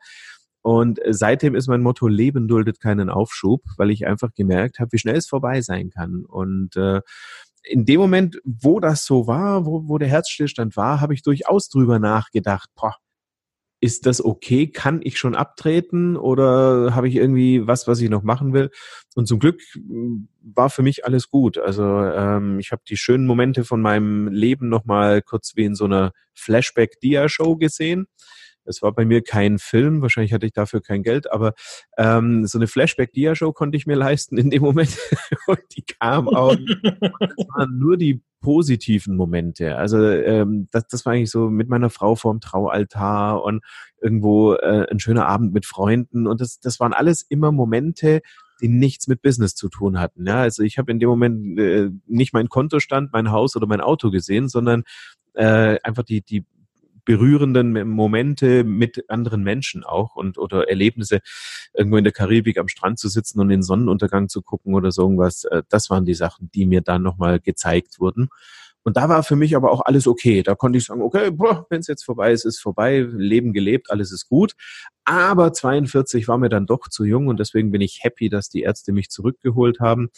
[0.64, 4.98] Und seitdem ist mein Motto Leben duldet keinen Aufschub, weil ich einfach gemerkt habe, wie
[4.98, 6.24] schnell es vorbei sein kann.
[6.24, 7.02] Und äh,
[7.64, 11.68] in dem Moment, wo das so war, wo, wo der Herzstillstand war, habe ich durchaus
[11.68, 12.96] drüber nachgedacht, boah,
[13.80, 14.66] ist das okay?
[14.66, 18.70] Kann ich schon abtreten oder habe ich irgendwie was, was ich noch machen will?
[19.14, 21.58] Und zum Glück hm, war für mich alles gut.
[21.58, 25.84] Also ähm, ich habe die schönen Momente von meinem Leben nochmal kurz wie in so
[25.84, 28.06] einer Flashback-Dia-Show gesehen.
[28.64, 31.54] Es war bei mir kein Film, wahrscheinlich hatte ich dafür kein Geld, aber
[31.96, 34.96] ähm, so eine Flashback-Dia-Show konnte ich mir leisten in dem Moment
[35.46, 36.56] und die kam auch.
[36.56, 39.76] Es waren nur die positiven Momente.
[39.76, 43.64] Also ähm, das, das war eigentlich so mit meiner Frau vorm Traualtar und
[44.02, 48.20] irgendwo äh, ein schöner Abend mit Freunden und das, das waren alles immer Momente,
[48.60, 50.26] die nichts mit Business zu tun hatten.
[50.26, 53.80] Ja, also ich habe in dem Moment äh, nicht mein Kontostand, mein Haus oder mein
[53.80, 54.84] Auto gesehen, sondern
[55.32, 56.44] äh, einfach die die
[57.04, 61.20] berührenden Momente mit anderen Menschen auch und oder Erlebnisse,
[61.72, 65.02] irgendwo in der Karibik am Strand zu sitzen und den Sonnenuntergang zu gucken oder so
[65.02, 65.44] irgendwas.
[65.44, 68.28] Äh, das waren die Sachen, die mir dann nochmal gezeigt wurden.
[68.84, 70.42] Und da war für mich aber auch alles okay.
[70.42, 71.32] Da konnte ich sagen, okay,
[71.70, 74.54] wenn es jetzt vorbei ist, ist vorbei, Leben gelebt, alles ist gut.
[75.06, 78.62] Aber 42 war mir dann doch zu jung und deswegen bin ich happy, dass die
[78.62, 80.10] Ärzte mich zurückgeholt haben.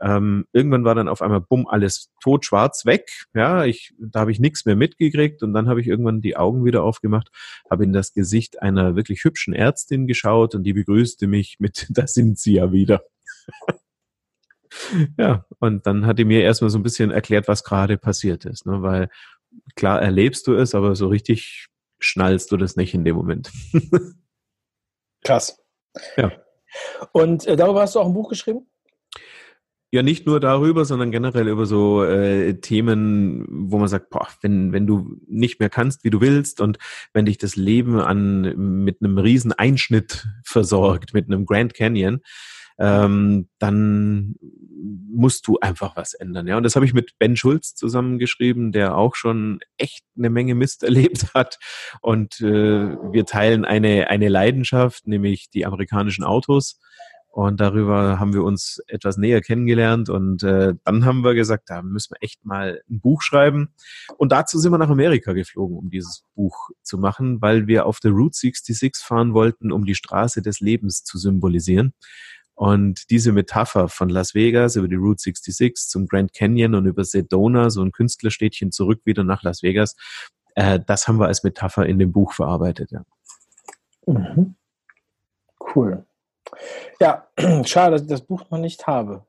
[0.00, 3.10] Ähm, irgendwann war dann auf einmal bumm alles totschwarz weg.
[3.34, 6.64] Ja, ich da habe ich nichts mehr mitgekriegt und dann habe ich irgendwann die Augen
[6.64, 7.30] wieder aufgemacht,
[7.70, 12.06] habe in das Gesicht einer wirklich hübschen Ärztin geschaut und die begrüßte mich mit, da
[12.06, 13.02] sind Sie ja wieder.
[15.18, 18.66] Ja, und dann hat die mir erstmal so ein bisschen erklärt, was gerade passiert ist,
[18.66, 18.82] ne?
[18.82, 19.08] weil
[19.74, 21.66] klar erlebst du es, aber so richtig
[21.98, 23.50] schnallst du das nicht in dem Moment.
[25.24, 25.58] Krass.
[26.16, 26.32] Ja.
[27.12, 28.66] Und äh, darüber hast du auch ein Buch geschrieben?
[29.92, 34.72] Ja, nicht nur darüber, sondern generell über so äh, Themen, wo man sagt, boah, wenn,
[34.72, 36.78] wenn du nicht mehr kannst, wie du willst und
[37.12, 42.20] wenn dich das Leben an mit einem riesen Einschnitt versorgt, mit einem Grand Canyon,
[42.80, 44.34] ähm, dann
[45.12, 46.46] musst du einfach was ändern.
[46.46, 50.54] Ja, und das habe ich mit Ben Schulz zusammengeschrieben, der auch schon echt eine Menge
[50.54, 51.58] Mist erlebt hat.
[52.00, 56.80] Und äh, wir teilen eine, eine Leidenschaft, nämlich die amerikanischen Autos.
[57.32, 60.08] Und darüber haben wir uns etwas näher kennengelernt.
[60.08, 63.74] Und äh, dann haben wir gesagt, da müssen wir echt mal ein Buch schreiben.
[64.16, 68.00] Und dazu sind wir nach Amerika geflogen, um dieses Buch zu machen, weil wir auf
[68.00, 71.92] der Route 66 fahren wollten, um die Straße des Lebens zu symbolisieren.
[72.60, 77.04] Und diese Metapher von Las Vegas über die Route 66 zum Grand Canyon und über
[77.04, 79.96] Sedona, so ein Künstlerstädtchen zurück wieder nach Las Vegas,
[80.56, 83.02] äh, das haben wir als Metapher in dem Buch verarbeitet, ja.
[84.04, 84.56] Mhm.
[85.74, 86.04] Cool.
[87.00, 87.28] Ja,
[87.64, 89.24] schade, dass ich das Buch noch nicht habe.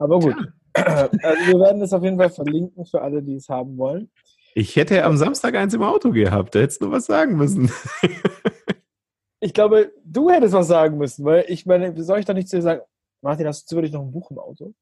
[0.00, 0.34] Aber gut.
[0.36, 1.08] Ja.
[1.22, 4.10] Also wir werden es auf jeden Fall verlinken für alle, die es haben wollen.
[4.54, 7.70] Ich hätte am Samstag eins im Auto gehabt, da hättest du was sagen müssen.
[9.40, 12.56] ich glaube, du hättest was sagen müssen, weil ich meine, soll ich da nicht zu
[12.56, 12.80] dir sagen,
[13.22, 14.74] Martin, hast du zufällig noch ein Buch im Auto?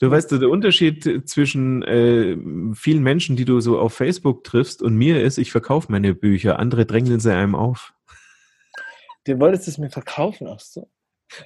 [0.00, 2.36] Du weißt, der Unterschied zwischen äh,
[2.74, 6.58] vielen Menschen, die du so auf Facebook triffst und mir ist, ich verkaufe meine Bücher,
[6.58, 7.94] andere drängeln sie einem auf.
[9.24, 10.90] Du wolltest es mir verkaufen, ach so.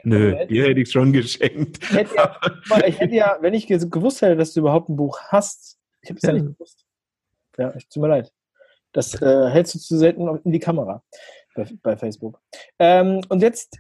[0.03, 1.79] Nö, hätte, dir hätte ich schon geschenkt.
[1.83, 5.21] Ich hätte, ja, ich hätte ja, wenn ich gewusst hätte, dass du überhaupt ein Buch
[5.29, 6.31] hast, ich habe es ja.
[6.31, 6.35] ja.
[6.43, 6.85] nicht gewusst.
[7.59, 8.33] Ja, ich, tut mir leid.
[8.93, 11.03] Das äh, hältst du zu selten in die Kamera
[11.57, 12.41] bei, bei Facebook.
[12.79, 13.79] Ähm, und jetzt,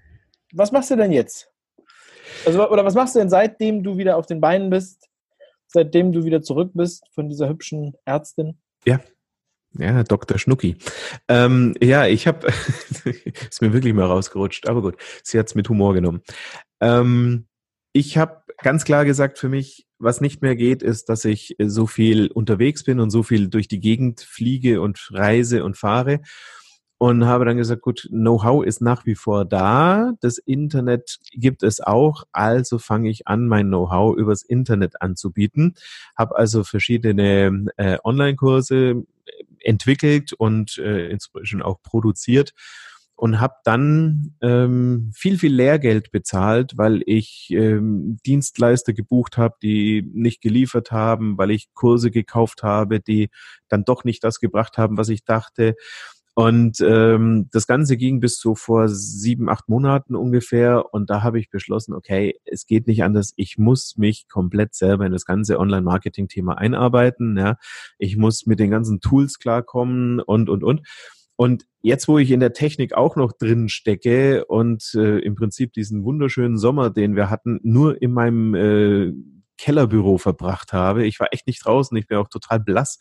[0.52, 1.50] was machst du denn jetzt?
[2.44, 5.08] Also, oder was machst du denn seitdem du wieder auf den Beinen bist,
[5.68, 8.58] seitdem du wieder zurück bist von dieser hübschen Ärztin?
[8.84, 9.00] Ja.
[9.78, 10.38] Ja, Dr.
[10.38, 10.76] Schnucki.
[11.28, 12.46] Ähm, ja, ich habe,
[13.04, 16.22] ist mir wirklich mal rausgerutscht, aber gut, sie hat es mit Humor genommen.
[16.80, 17.46] Ähm,
[17.92, 21.86] ich habe ganz klar gesagt für mich, was nicht mehr geht, ist, dass ich so
[21.86, 26.20] viel unterwegs bin und so viel durch die Gegend fliege und reise und fahre
[26.98, 31.80] und habe dann gesagt, gut, Know-how ist nach wie vor da, das Internet gibt es
[31.80, 35.74] auch, also fange ich an, mein Know-how übers Internet anzubieten,
[36.16, 39.04] habe also verschiedene äh, Online-Kurse
[39.60, 42.54] entwickelt und äh, inzwischen auch produziert
[43.16, 50.08] und habe dann ähm, viel, viel Lehrgeld bezahlt, weil ich ähm, Dienstleister gebucht habe, die
[50.12, 53.30] nicht geliefert haben, weil ich Kurse gekauft habe, die
[53.68, 55.76] dann doch nicht das gebracht haben, was ich dachte.
[56.38, 60.92] Und ähm, das Ganze ging bis so vor sieben, acht Monaten ungefähr.
[60.92, 63.32] Und da habe ich beschlossen, okay, es geht nicht anders.
[63.36, 67.38] Ich muss mich komplett selber in das ganze Online-Marketing-Thema einarbeiten.
[67.38, 67.56] Ja.
[67.96, 70.86] Ich muss mit den ganzen Tools klarkommen und, und, und.
[71.36, 75.72] Und jetzt, wo ich in der Technik auch noch drin stecke und äh, im Prinzip
[75.72, 79.12] diesen wunderschönen Sommer, den wir hatten, nur in meinem äh,
[79.56, 82.98] Kellerbüro verbracht habe, ich war echt nicht draußen, ich bin auch total blass.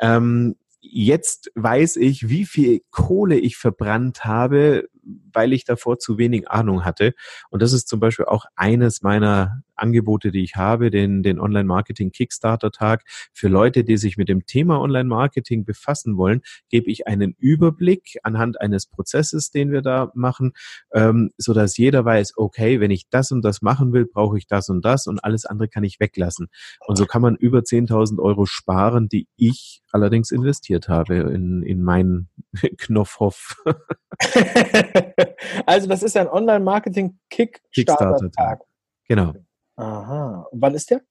[0.00, 4.88] Ähm, jetzt weiß ich, wie viel Kohle ich verbrannt habe,
[5.32, 7.14] weil ich davor zu wenig Ahnung hatte.
[7.50, 12.12] Und das ist zum Beispiel auch eines meiner Angebote, die ich habe, den, den Online-Marketing
[12.12, 13.04] Kickstarter-Tag.
[13.32, 18.60] Für Leute, die sich mit dem Thema Online-Marketing befassen wollen, gebe ich einen Überblick anhand
[18.60, 20.52] eines Prozesses, den wir da machen,
[20.92, 24.46] ähm, so dass jeder weiß, okay, wenn ich das und das machen will, brauche ich
[24.46, 26.48] das und das und alles andere kann ich weglassen.
[26.86, 31.82] Und so kann man über 10.000 Euro sparen, die ich allerdings investiert habe in, in
[31.82, 32.28] meinen
[32.78, 33.62] Knopfhoff.
[35.66, 38.62] also das ist ein Online-Marketing-Kickstarter-Tag.
[39.08, 39.34] Genau.
[39.76, 40.46] Aha.
[40.50, 41.02] Und wann ist der?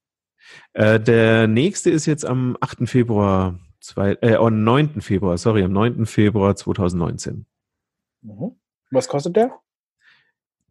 [0.74, 2.88] Äh, der nächste ist jetzt am 8.
[2.88, 5.02] Februar, zwei, äh, am 9.
[5.02, 6.06] Februar, sorry, am 9.
[6.06, 7.46] Februar 2019.
[8.22, 8.56] Mhm.
[8.92, 9.60] Was kostet der?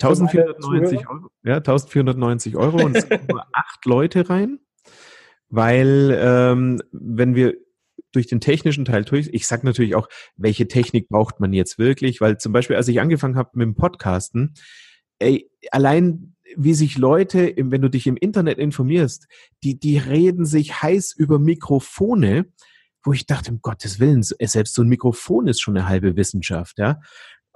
[0.00, 4.60] 1490 Euro, ja, 1490 Euro und es kommen nur acht Leute rein,
[5.48, 7.56] weil ähm, wenn wir
[8.12, 12.20] durch den technischen Teil durch, ich sage natürlich auch, welche Technik braucht man jetzt wirklich,
[12.20, 14.54] weil zum Beispiel, als ich angefangen habe mit dem Podcasten,
[15.18, 19.26] ey, allein wie sich Leute, wenn du dich im Internet informierst,
[19.62, 22.46] die, die reden sich heiß über Mikrofone,
[23.04, 26.78] wo ich dachte, um Gottes Willen, selbst so ein Mikrofon ist schon eine halbe Wissenschaft,
[26.78, 27.00] ja.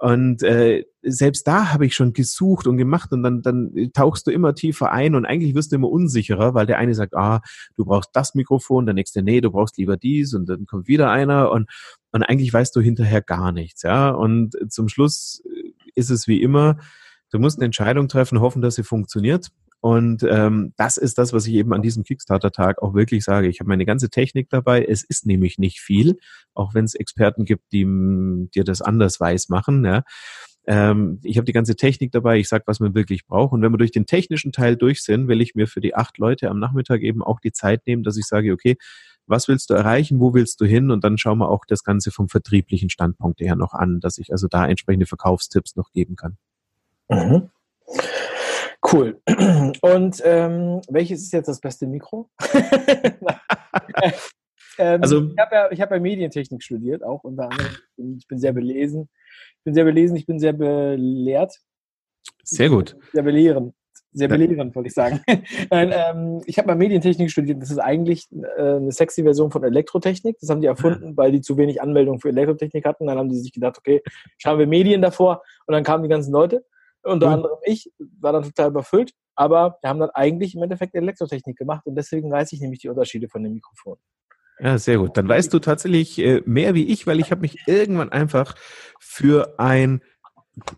[0.03, 4.31] Und äh, selbst da habe ich schon gesucht und gemacht und dann, dann tauchst du
[4.31, 7.39] immer tiefer ein und eigentlich wirst du immer unsicherer, weil der eine sagt, ah,
[7.77, 11.09] du brauchst das Mikrofon, der nächste, nee, du brauchst lieber dies und dann kommt wieder
[11.09, 11.69] einer und,
[12.11, 14.09] und eigentlich weißt du hinterher gar nichts, ja.
[14.09, 15.41] Und zum Schluss
[15.95, 16.79] ist es wie immer,
[17.33, 19.47] Du musst eine Entscheidung treffen, hoffen, dass sie funktioniert.
[19.83, 23.49] Und ähm, das ist das, was ich eben an diesem Kickstarter-Tag auch wirklich sage.
[23.49, 24.85] Ich habe meine ganze Technik dabei.
[24.85, 26.19] Es ist nämlich nicht viel,
[26.53, 27.83] auch wenn es Experten gibt, die
[28.55, 29.83] dir das anders weiß machen.
[29.83, 30.05] Ja.
[30.67, 32.37] Ähm, ich habe die ganze Technik dabei.
[32.37, 33.51] Ich sage, was man wirklich braucht.
[33.51, 36.17] Und wenn wir durch den technischen Teil durch sind, will ich mir für die acht
[36.17, 38.77] Leute am Nachmittag eben auch die Zeit nehmen, dass ich sage, okay,
[39.27, 40.91] was willst du erreichen, wo willst du hin?
[40.91, 44.31] Und dann schauen wir auch das Ganze vom vertrieblichen Standpunkt her noch an, dass ich
[44.31, 46.37] also da entsprechende Verkaufstipps noch geben kann.
[47.09, 47.49] Mhm.
[48.91, 49.21] Cool.
[49.81, 52.29] Und ähm, welches ist jetzt das beste Mikro?
[54.77, 58.17] ähm, also, ich habe ja, hab ja Medientechnik studiert, auch unter anderem.
[58.17, 59.09] Ich bin sehr belesen.
[59.57, 61.55] Ich bin sehr belesen, ich bin sehr belehrt.
[62.43, 62.97] Sehr gut.
[63.13, 63.73] Sehr belehrend.
[64.15, 65.21] Sehr belehrend, wollte ich sagen.
[65.71, 67.61] Nein, ähm, ich habe mal Medientechnik studiert.
[67.61, 70.37] Das ist eigentlich äh, eine sexy Version von Elektrotechnik.
[70.39, 73.07] Das haben die erfunden, weil die zu wenig Anmeldungen für Elektrotechnik hatten.
[73.07, 74.03] Dann haben die sich gedacht, okay,
[74.37, 75.41] schauen wir Medien davor.
[75.65, 76.63] Und dann kamen die ganzen Leute.
[77.03, 77.33] Unter mhm.
[77.33, 79.11] anderem ich, war dann total überfüllt.
[79.35, 82.89] Aber wir haben dann eigentlich im Endeffekt Elektrotechnik gemacht und deswegen weiß ich nämlich die
[82.89, 83.97] Unterschiede von dem Mikrofon.
[84.59, 85.17] Ja, sehr gut.
[85.17, 88.55] Dann weißt du tatsächlich äh, mehr wie ich, weil ich habe mich irgendwann einfach
[88.99, 90.01] für ein,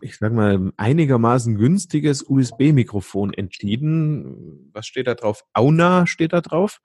[0.00, 4.70] ich sag mal, einigermaßen günstiges USB-Mikrofon entschieden.
[4.72, 5.44] Was steht da drauf?
[5.52, 6.80] Auna steht da drauf.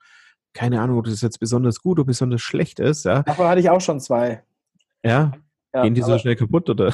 [0.52, 3.06] Keine Ahnung, ob das jetzt besonders gut oder besonders schlecht ist.
[3.06, 3.22] Ja.
[3.22, 4.44] Davon hatte ich auch schon zwei.
[5.02, 5.32] Ja,
[5.74, 6.92] ja, Gehen die so schnell kaputt, oder?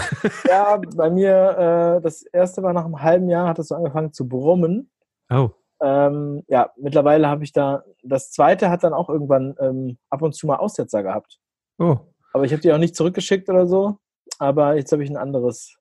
[0.49, 4.12] Ja, bei mir, äh, das erste war nach einem halben Jahr, hat es so angefangen
[4.12, 4.91] zu brummen.
[5.31, 5.51] Oh.
[5.81, 10.35] Ähm, ja, mittlerweile habe ich da, das zweite hat dann auch irgendwann ähm, ab und
[10.35, 11.38] zu mal Aussetzer gehabt.
[11.79, 11.99] Oh.
[12.33, 13.99] Aber ich habe die auch nicht zurückgeschickt oder so.
[14.38, 15.77] Aber jetzt habe ich ein anderes.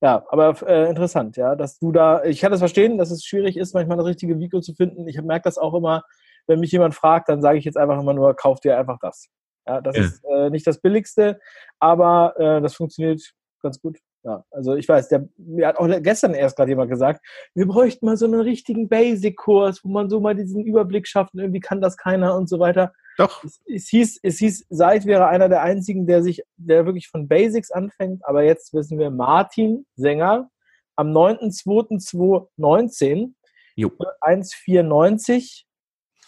[0.00, 3.56] Ja, aber äh, interessant, ja, dass du da, ich kann das verstehen, dass es schwierig
[3.56, 5.08] ist, manchmal das richtige Mikro zu finden.
[5.08, 6.04] Ich merke das auch immer,
[6.46, 9.28] wenn mich jemand fragt, dann sage ich jetzt einfach immer nur, kauf dir einfach das.
[9.68, 10.02] Ja, das ja.
[10.02, 11.38] ist äh, nicht das Billigste,
[11.78, 13.22] aber äh, das funktioniert
[13.62, 13.98] ganz gut.
[14.24, 18.04] Ja, also ich weiß, der, mir hat auch gestern erst gerade jemand gesagt, wir bräuchten
[18.04, 21.80] mal so einen richtigen Basic-Kurs, wo man so mal diesen Überblick schafft und irgendwie kann
[21.80, 22.92] das keiner und so weiter.
[23.16, 23.44] Doch.
[23.44, 27.28] Es, es hieß, es hieß, Seid wäre einer der einzigen, der sich, der wirklich von
[27.28, 30.50] Basics anfängt, aber jetzt wissen wir, Martin Sänger
[30.96, 33.34] am 9.2.2019
[33.78, 35.64] 1,94,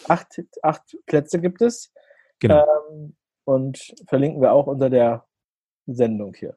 [0.08, 1.92] acht, acht Plätze gibt es.
[2.38, 2.64] Genau.
[2.90, 3.16] Ähm,
[3.50, 5.26] und verlinken wir auch unter der
[5.86, 6.56] Sendung hier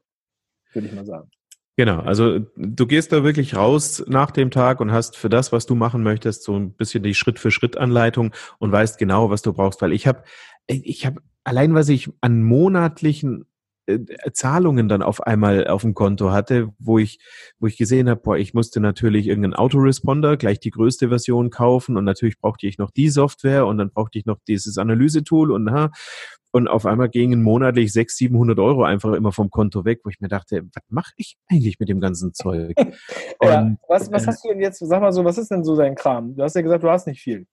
[0.75, 1.29] würde ich mal sagen.
[1.75, 5.65] Genau, also du gehst da wirklich raus nach dem Tag und hast für das, was
[5.65, 9.81] du machen möchtest, so ein bisschen die Schritt-für-Schritt-Anleitung und weißt genau, was du brauchst.
[9.81, 10.23] Weil ich habe,
[10.67, 13.45] ich habe allein, was ich an monatlichen
[13.87, 13.97] äh,
[14.33, 17.17] Zahlungen dann auf einmal auf dem Konto hatte, wo ich,
[17.57, 21.97] wo ich gesehen habe, boah, ich musste natürlich irgendeinen Autoresponder, gleich die größte Version kaufen
[21.97, 25.71] und natürlich brauchte ich noch die Software und dann brauchte ich noch dieses Analysetool und
[25.71, 25.89] ha,
[26.53, 30.21] und auf einmal gingen monatlich 600, 700 Euro einfach immer vom Konto weg, wo ich
[30.21, 32.73] mir dachte, was mache ich eigentlich mit dem ganzen Zeug?
[33.41, 35.75] ja, was, was äh, hast du denn jetzt, sag mal so, was ist denn so
[35.75, 36.35] dein Kram?
[36.35, 37.47] Du hast ja gesagt, du hast nicht viel.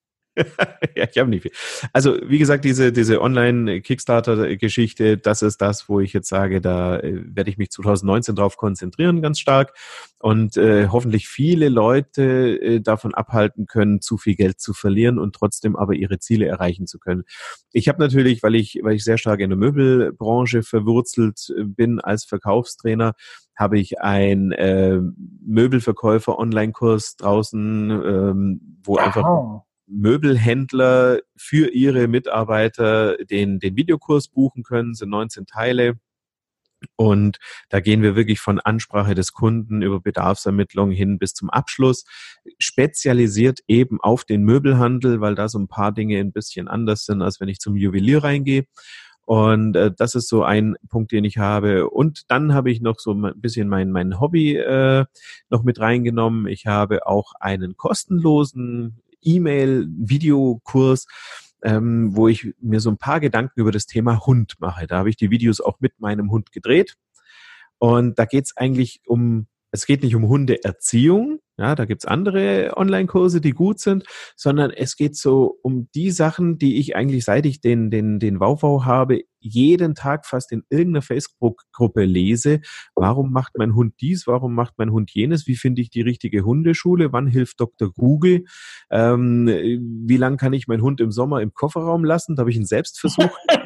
[0.96, 1.52] ja, ich habe nicht viel.
[1.92, 7.22] Also wie gesagt, diese, diese Online-Kickstarter-Geschichte, das ist das, wo ich jetzt sage, da äh,
[7.24, 9.74] werde ich mich 2019 drauf konzentrieren, ganz stark
[10.18, 12.22] und äh, hoffentlich viele Leute
[12.60, 16.86] äh, davon abhalten können, zu viel Geld zu verlieren und trotzdem aber ihre Ziele erreichen
[16.86, 17.24] zu können.
[17.72, 22.00] Ich habe natürlich, weil ich, weil ich sehr stark in der Möbelbranche verwurzelt äh, bin
[22.00, 23.14] als Verkaufstrainer,
[23.56, 25.00] habe ich ein äh,
[25.46, 29.00] Möbelverkäufer-Online-Kurs draußen, ähm, wo wow.
[29.00, 35.98] einfach Möbelhändler für ihre Mitarbeiter den, den Videokurs buchen können, sind 19 Teile.
[36.96, 42.04] Und da gehen wir wirklich von Ansprache des Kunden über Bedarfsermittlung hin bis zum Abschluss,
[42.58, 47.20] spezialisiert eben auf den Möbelhandel, weil da so ein paar Dinge ein bisschen anders sind,
[47.20, 48.64] als wenn ich zum Juwelier reingehe.
[49.26, 51.88] Und äh, das ist so ein Punkt, den ich habe.
[51.88, 55.04] Und dann habe ich noch so ein bisschen mein, mein Hobby äh,
[55.50, 56.48] noch mit reingenommen.
[56.48, 61.06] Ich habe auch einen kostenlosen E-Mail-Videokurs,
[61.62, 64.86] ähm, wo ich mir so ein paar Gedanken über das Thema Hund mache.
[64.86, 66.96] Da habe ich die Videos auch mit meinem Hund gedreht.
[67.78, 72.72] Und da geht es eigentlich um, es geht nicht um Hundeerziehung, ja, da gibt's andere
[72.76, 74.04] Online-Kurse, die gut sind,
[74.34, 78.40] sondern es geht so um die Sachen, die ich eigentlich, seit ich den, den, den
[78.40, 82.60] Wauwau habe, jeden Tag fast in irgendeiner Facebook-Gruppe lese.
[82.94, 84.26] Warum macht mein Hund dies?
[84.26, 85.46] Warum macht mein Hund jenes?
[85.46, 87.12] Wie finde ich die richtige Hundeschule?
[87.12, 87.92] Wann hilft Dr.
[87.92, 88.44] Google?
[88.90, 92.36] Ähm, wie lange kann ich meinen Hund im Sommer im Kofferraum lassen?
[92.36, 93.36] Da habe ich einen Selbstversuch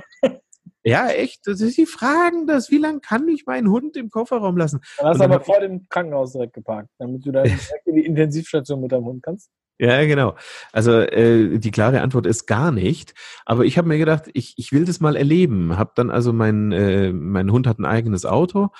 [0.87, 1.46] Ja, echt.
[1.46, 2.70] Das ist, die fragen das.
[2.70, 4.80] Wie lange kann ich meinen Hund im Kofferraum lassen?
[4.98, 8.04] Dann hast du aber vor dem Krankenhaus direkt geparkt, damit du dann direkt in die
[8.04, 9.50] Intensivstation mit deinem Hund kannst.
[9.78, 10.37] Ja, genau.
[10.72, 13.14] Also äh, die klare Antwort ist gar nicht.
[13.44, 15.76] Aber ich habe mir gedacht, ich, ich will das mal erleben.
[15.76, 18.70] Hab dann also mein äh, mein Hund hat ein eigenes Auto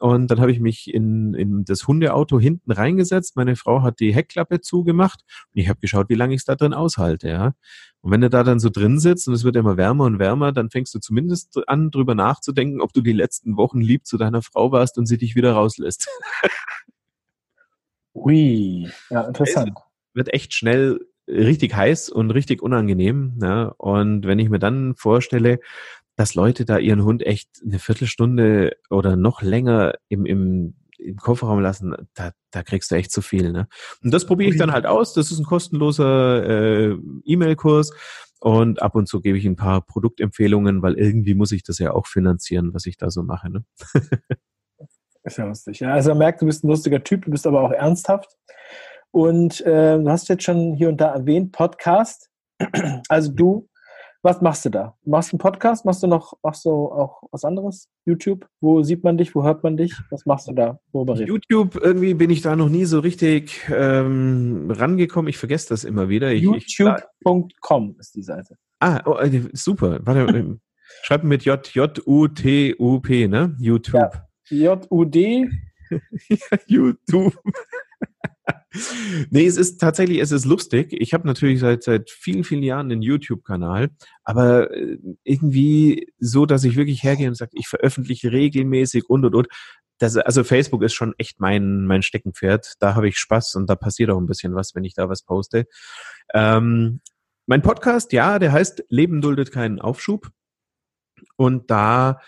[0.00, 3.36] und dann habe ich mich in, in das Hundeauto hinten reingesetzt.
[3.36, 5.20] Meine Frau hat die Heckklappe zugemacht
[5.54, 7.28] und ich habe geschaut, wie lange ich es da drin aushalte.
[7.28, 7.52] Ja.
[8.00, 10.52] Und wenn du da dann so drin sitzt und es wird immer wärmer und wärmer,
[10.52, 14.40] dann fängst du zumindest an, drüber nachzudenken, ob du die letzten Wochen lieb zu deiner
[14.40, 16.08] Frau warst und sie dich wieder rauslässt.
[18.14, 19.72] Ui, ja, interessant.
[19.76, 23.38] Es wird echt schnell richtig heiß und richtig unangenehm.
[23.40, 23.74] Ja.
[23.78, 25.60] Und wenn ich mir dann vorstelle,
[26.16, 31.60] dass Leute da ihren Hund echt eine Viertelstunde oder noch länger im, im, im Kofferraum
[31.60, 33.52] lassen, da, da kriegst du echt zu viel.
[33.52, 33.68] Ne?
[34.02, 35.14] Und das probiere ich dann halt aus.
[35.14, 37.92] Das ist ein kostenloser äh, E-Mail-Kurs.
[38.40, 41.92] Und ab und zu gebe ich ein paar Produktempfehlungen, weil irgendwie muss ich das ja
[41.92, 43.50] auch finanzieren, was ich da so mache.
[43.50, 43.64] Ne?
[45.24, 45.80] ist ja lustig.
[45.80, 48.36] Ja, also man merkt, du bist ein lustiger Typ, du bist aber auch ernsthaft.
[49.12, 52.28] Und äh, du hast jetzt schon hier und da erwähnt, Podcast.
[53.08, 53.68] Also du
[54.22, 54.94] was machst du da?
[55.04, 55.84] Machst du einen Podcast?
[55.84, 57.88] Machst du noch, machst du auch was anderes?
[58.04, 58.46] YouTube?
[58.60, 59.34] Wo sieht man dich?
[59.34, 59.94] Wo hört man dich?
[60.10, 60.78] Was machst du da?
[60.92, 65.28] YouTube, irgendwie bin ich da noch nie so richtig ähm, rangekommen.
[65.28, 66.32] Ich vergesse das immer wieder.
[66.32, 68.56] YouTube.com ist die Seite.
[68.80, 70.00] Ah, oh, äh, super.
[70.02, 70.56] Warte, äh,
[71.02, 73.56] schreib mit J, J-U-T-U-P, ne?
[73.58, 73.94] YouTube.
[73.94, 74.10] Ja.
[74.50, 75.48] J-U-D.
[76.66, 77.34] YouTube.
[79.30, 80.92] Nee, es ist tatsächlich, es ist lustig.
[80.92, 83.90] Ich habe natürlich seit seit vielen, vielen Jahren einen YouTube-Kanal,
[84.24, 89.34] aber äh, irgendwie so, dass ich wirklich hergehe und sage, ich veröffentliche regelmäßig und und
[89.34, 89.48] und.
[89.98, 92.74] Das, also Facebook ist schon echt mein, mein Steckenpferd.
[92.80, 95.22] Da habe ich Spaß und da passiert auch ein bisschen was, wenn ich da was
[95.22, 95.66] poste.
[96.32, 97.00] Ähm,
[97.46, 100.30] mein Podcast, ja, der heißt Leben duldet keinen Aufschub.
[101.36, 102.20] Und da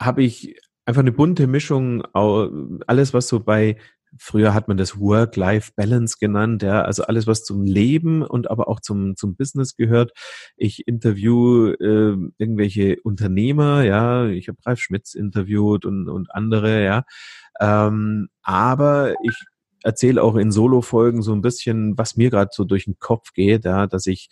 [0.00, 3.76] habe ich einfach eine bunte Mischung, alles was so bei
[4.16, 8.80] Früher hat man das Work-Life-Balance genannt, ja, also alles, was zum Leben und aber auch
[8.80, 10.12] zum, zum Business gehört.
[10.56, 17.04] Ich interview äh, irgendwelche Unternehmer, ja, ich habe Ralf Schmitz interviewt und, und andere, ja.
[17.60, 19.34] Ähm, aber ich
[19.82, 23.64] erzähle auch in Solo-Folgen so ein bisschen, was mir gerade so durch den Kopf geht,
[23.64, 24.28] ja, dass ich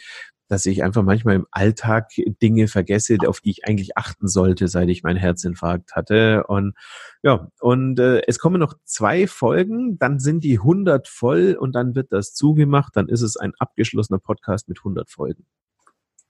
[0.49, 2.11] dass ich einfach manchmal im Alltag
[2.43, 6.45] Dinge vergesse, auf die ich eigentlich achten sollte, seit ich meinen Herzinfarkt hatte.
[6.47, 6.75] Und
[7.23, 11.95] ja, und äh, es kommen noch zwei Folgen, dann sind die 100 voll und dann
[11.95, 15.47] wird das zugemacht, dann ist es ein abgeschlossener Podcast mit 100 Folgen.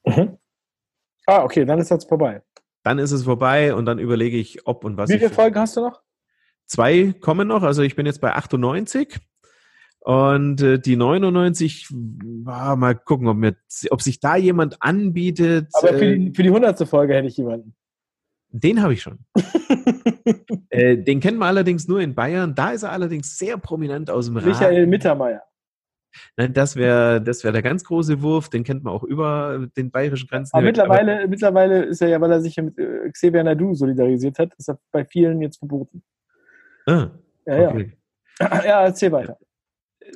[0.04, 0.38] Mhm.
[1.26, 2.42] Ah, okay, dann ist das vorbei.
[2.84, 5.10] Dann ist es vorbei und dann überlege ich, ob und was.
[5.10, 6.02] Wie viele Folgen hast du noch?
[6.66, 9.18] Zwei kommen noch, also ich bin jetzt bei 98.
[10.00, 11.88] Und äh, die 99,
[12.46, 13.56] ah, mal gucken, ob, mir,
[13.90, 15.68] ob sich da jemand anbietet.
[15.72, 16.88] Aber für die, für die 100.
[16.88, 17.74] Folge hätte ich jemanden.
[18.50, 19.18] Den habe ich schon.
[20.70, 22.54] äh, den kennen wir allerdings nur in Bayern.
[22.54, 24.46] Da ist er allerdings sehr prominent aus dem Rat.
[24.46, 25.42] Michael Mittermeier.
[26.36, 28.48] Nein, das wäre das wär der ganz große Wurf.
[28.48, 30.54] Den kennt man auch über den bayerischen Grenzen.
[30.54, 33.74] Aber mittlerweile, aber mittlerweile ist er ja, weil er sich ja mit äh, Xavier Nadu
[33.74, 36.02] solidarisiert hat, ist er bei vielen jetzt verboten.
[36.86, 37.08] Ah,
[37.44, 37.92] ja, okay.
[38.40, 38.64] ja.
[38.64, 39.36] ja, erzähl weiter.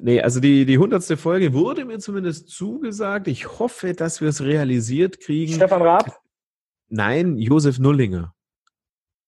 [0.00, 3.28] Nee, also die, die hundertste Folge wurde mir zumindest zugesagt.
[3.28, 5.52] Ich hoffe, dass wir es realisiert kriegen.
[5.52, 6.20] Stefan Raab?
[6.88, 8.34] Nein, Josef Nullinger.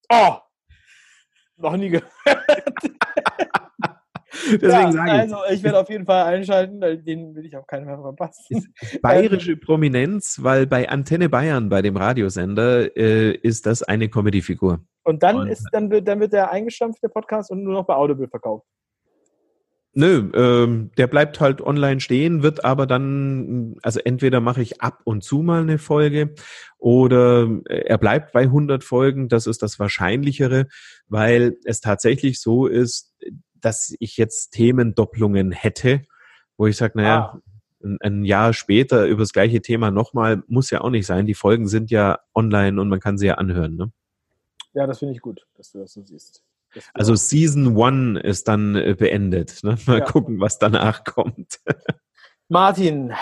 [0.09, 0.37] Oh!
[1.57, 2.11] Noch nie gehört.
[4.51, 5.21] Deswegen ja, sage ich.
[5.21, 8.75] Also, ich werde auf jeden Fall einschalten, den will ich auf keinen Fall verpassen.
[9.03, 14.81] Bayerische Prominenz, weil bei Antenne Bayern, bei dem Radiosender, äh, ist das eine Comedy-Figur.
[15.05, 17.87] Und dann, und, ist, dann, wird, dann wird der eingestampft, der Podcast, und nur noch
[17.87, 18.67] bei Audible verkauft.
[19.95, 25.01] Nö, ähm, der bleibt halt online stehen, wird aber dann, also entweder mache ich ab
[25.05, 26.35] und zu mal eine Folge
[26.79, 29.29] oder äh, er bleibt bei 100 Folgen.
[29.29, 30.67] Das ist das Wahrscheinlichere,
[31.09, 33.15] weil es tatsächlich so ist,
[33.61, 36.03] dass ich jetzt Themendopplungen hätte,
[36.57, 37.41] wo ich sage, naja, ah.
[37.85, 41.27] ein, ein Jahr später über das gleiche Thema nochmal, muss ja auch nicht sein.
[41.27, 43.77] Die Folgen sind ja online und man kann sie ja anhören.
[43.77, 43.93] Ne?
[44.73, 46.43] Ja, das finde ich gut, dass du das so siehst.
[46.95, 49.61] Also Season One ist dann äh, beendet.
[49.63, 49.77] Ne?
[49.87, 50.05] Mal ja.
[50.05, 51.61] gucken, was danach kommt.
[52.49, 53.13] Martin,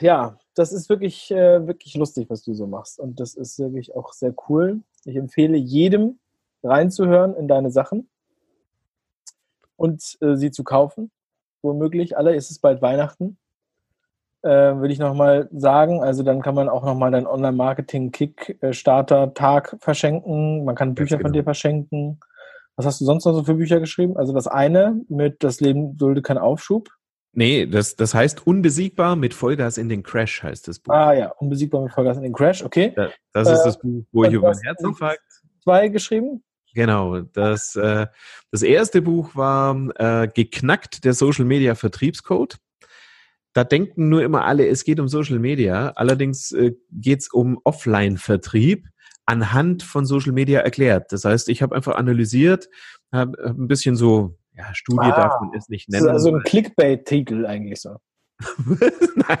[0.00, 2.98] ja, das ist wirklich, äh, wirklich lustig, was du so machst.
[2.98, 4.80] Und das ist wirklich auch sehr cool.
[5.04, 6.18] Ich empfehle jedem
[6.62, 8.08] reinzuhören in deine Sachen
[9.76, 11.10] und äh, sie zu kaufen.
[11.62, 12.16] Womöglich.
[12.16, 13.36] Alle ist es bald Weihnachten.
[14.42, 16.02] Äh, will ich nochmal sagen.
[16.02, 20.64] Also dann kann man auch nochmal deinen Online-Marketing-Kick-Starter-Tag verschenken.
[20.64, 21.28] Man kann Bücher genau.
[21.28, 22.18] von dir verschenken.
[22.76, 24.16] Was hast du sonst noch so für Bücher geschrieben?
[24.16, 26.88] Also das eine mit Das Leben dulde keinen Aufschub.
[27.32, 30.92] Nee, das, das heißt Unbesiegbar mit Vollgas in den Crash heißt das Buch.
[30.92, 32.92] Ah ja, Unbesiegbar mit Vollgas in den Crash, okay.
[32.96, 35.22] Das, das äh, ist das Buch, wo ich über einen Herzinfarkt...
[35.62, 36.42] Zwei geschrieben?
[36.74, 38.06] Genau, das, äh,
[38.50, 42.56] das erste Buch war äh, Geknackt, der Social Media Vertriebscode.
[43.52, 45.90] Da denken nur immer alle, es geht um Social Media.
[45.96, 48.86] Allerdings äh, geht es um Offline-Vertrieb
[49.26, 51.12] anhand von Social Media erklärt.
[51.12, 52.68] Das heißt, ich habe einfach analysiert,
[53.12, 56.08] habe hab ein bisschen so, ja, Studie ah, darf man es nicht nennen.
[56.08, 57.96] Also ein Clickbait-Titel eigentlich so.
[59.16, 59.38] Nein.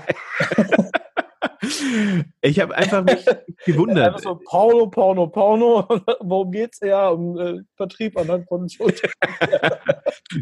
[2.40, 3.24] ich habe einfach mich
[3.64, 4.08] gewundert.
[4.08, 5.86] Einfach so Porno, Porno, Porno.
[6.20, 7.08] Worum geht's ja?
[7.08, 9.10] Um äh, Vertrieb anhand von Social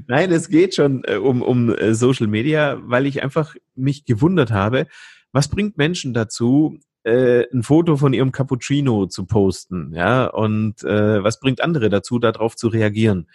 [0.07, 4.51] Nein, es geht schon äh, um, um äh, Social Media, weil ich einfach mich gewundert
[4.51, 4.87] habe,
[5.33, 6.79] was bringt Menschen dazu,
[7.09, 12.19] äh, ein Foto von ihrem Cappuccino zu posten, ja, und äh, was bringt andere dazu,
[12.19, 13.29] darauf zu reagieren?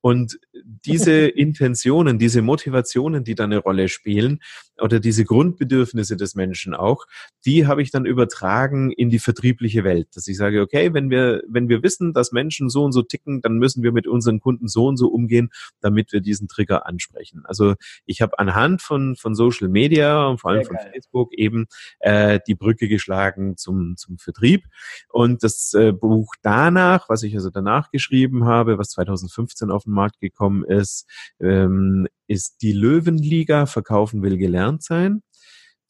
[0.00, 4.40] Und diese Intentionen, diese Motivationen, die da eine Rolle spielen,
[4.80, 7.06] oder diese Grundbedürfnisse des Menschen auch,
[7.44, 10.08] die habe ich dann übertragen in die vertriebliche Welt.
[10.14, 13.42] Dass ich sage, okay, wenn wir, wenn wir wissen, dass Menschen so und so ticken,
[13.42, 15.50] dann müssen wir mit unseren Kunden so und so umgehen,
[15.80, 17.42] damit wir diesen Trigger ansprechen.
[17.44, 17.74] Also
[18.04, 20.90] ich habe anhand von, von Social Media und vor allem Sehr von geil.
[20.92, 21.66] Facebook eben
[22.00, 24.64] äh, die Brücke geschlagen zum, zum Vertrieb.
[25.08, 29.92] Und das äh, Buch danach, was ich also danach geschrieben habe, was 2015 auf den
[29.92, 31.06] Markt gekommen ist,
[31.40, 35.22] ähm, ist die Löwenliga Verkaufen will gelernt sein.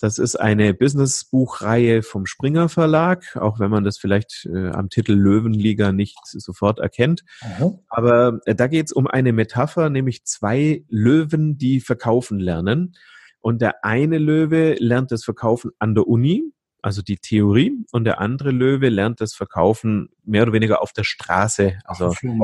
[0.00, 5.12] Das ist eine Business-Buchreihe vom Springer Verlag, auch wenn man das vielleicht äh, am Titel
[5.12, 7.24] Löwenliga nicht sofort erkennt.
[7.42, 7.80] Mhm.
[7.88, 12.94] Aber äh, da geht es um eine Metapher, nämlich zwei Löwen, die verkaufen lernen.
[13.40, 16.44] Und der eine Löwe lernt das Verkaufen an der Uni,
[16.80, 21.04] also die Theorie, und der andere Löwe lernt das Verkaufen mehr oder weniger auf der
[21.04, 22.40] Straße, also im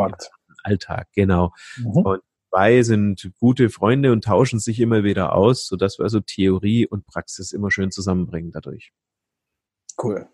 [0.64, 1.52] Alltag, genau.
[1.76, 1.86] Mhm.
[1.86, 2.20] Und
[2.54, 7.04] zwei sind gute Freunde und tauschen sich immer wieder aus, sodass wir also Theorie und
[7.04, 8.92] Praxis immer schön zusammenbringen dadurch.
[10.00, 10.28] Cool.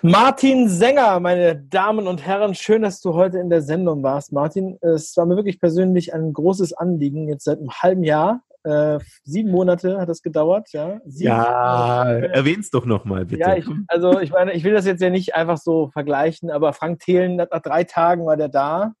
[0.00, 4.78] Martin Sänger, meine Damen und Herren, schön, dass du heute in der Sendung warst, Martin.
[4.80, 8.42] Es war mir wirklich persönlich ein großes Anliegen, jetzt seit einem halben Jahr.
[8.64, 11.00] Äh, sieben Monate hat es gedauert, ja.
[11.04, 13.40] Sieben ja, erwähn's doch nochmal, bitte.
[13.40, 16.72] Ja, ich, also ich meine, ich will das jetzt ja nicht einfach so vergleichen, aber
[16.72, 18.94] Frank Thelen, nach drei Tagen war der da.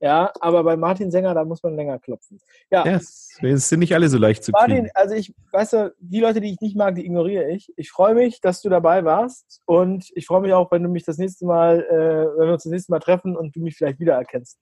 [0.00, 2.38] Ja, aber bei Martin Sänger, da muss man länger klopfen.
[2.70, 4.90] Ja, yes, es sind nicht alle so leicht zu Martin, kriegen.
[4.94, 7.72] also ich, weißt du, die Leute, die ich nicht mag, die ignoriere ich.
[7.76, 11.04] Ich freue mich, dass du dabei warst und ich freue mich auch, wenn du mich
[11.04, 13.98] das nächste Mal, äh, wenn wir uns das nächste Mal treffen und du mich vielleicht
[13.98, 14.58] wiedererkennst.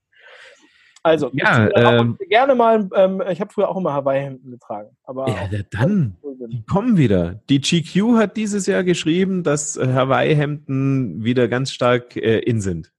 [1.03, 4.89] Also, ja, ähm, gerne mal, ähm, ich habe früher auch immer Hawaii-Hemden getragen.
[5.05, 6.17] Aber ja, dann,
[6.51, 7.41] die kommen wieder.
[7.49, 12.93] Die GQ hat dieses Jahr geschrieben, dass Hawaii-Hemden wieder ganz stark äh, in sind.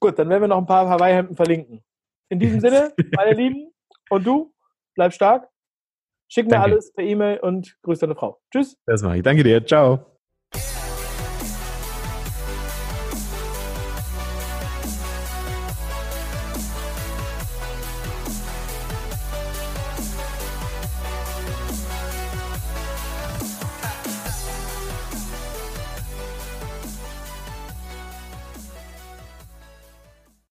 [0.00, 1.82] Gut, dann werden wir noch ein paar Hawaii-Hemden verlinken.
[2.28, 3.72] In diesem Sinne, meine Lieben,
[4.10, 4.52] und du,
[4.94, 5.48] bleib stark.
[6.28, 6.72] Schick mir Danke.
[6.72, 8.40] alles per E-Mail und grüß deine Frau.
[8.52, 8.76] Tschüss.
[8.86, 9.22] Das mache ich.
[9.22, 9.64] Danke dir.
[9.64, 10.15] Ciao.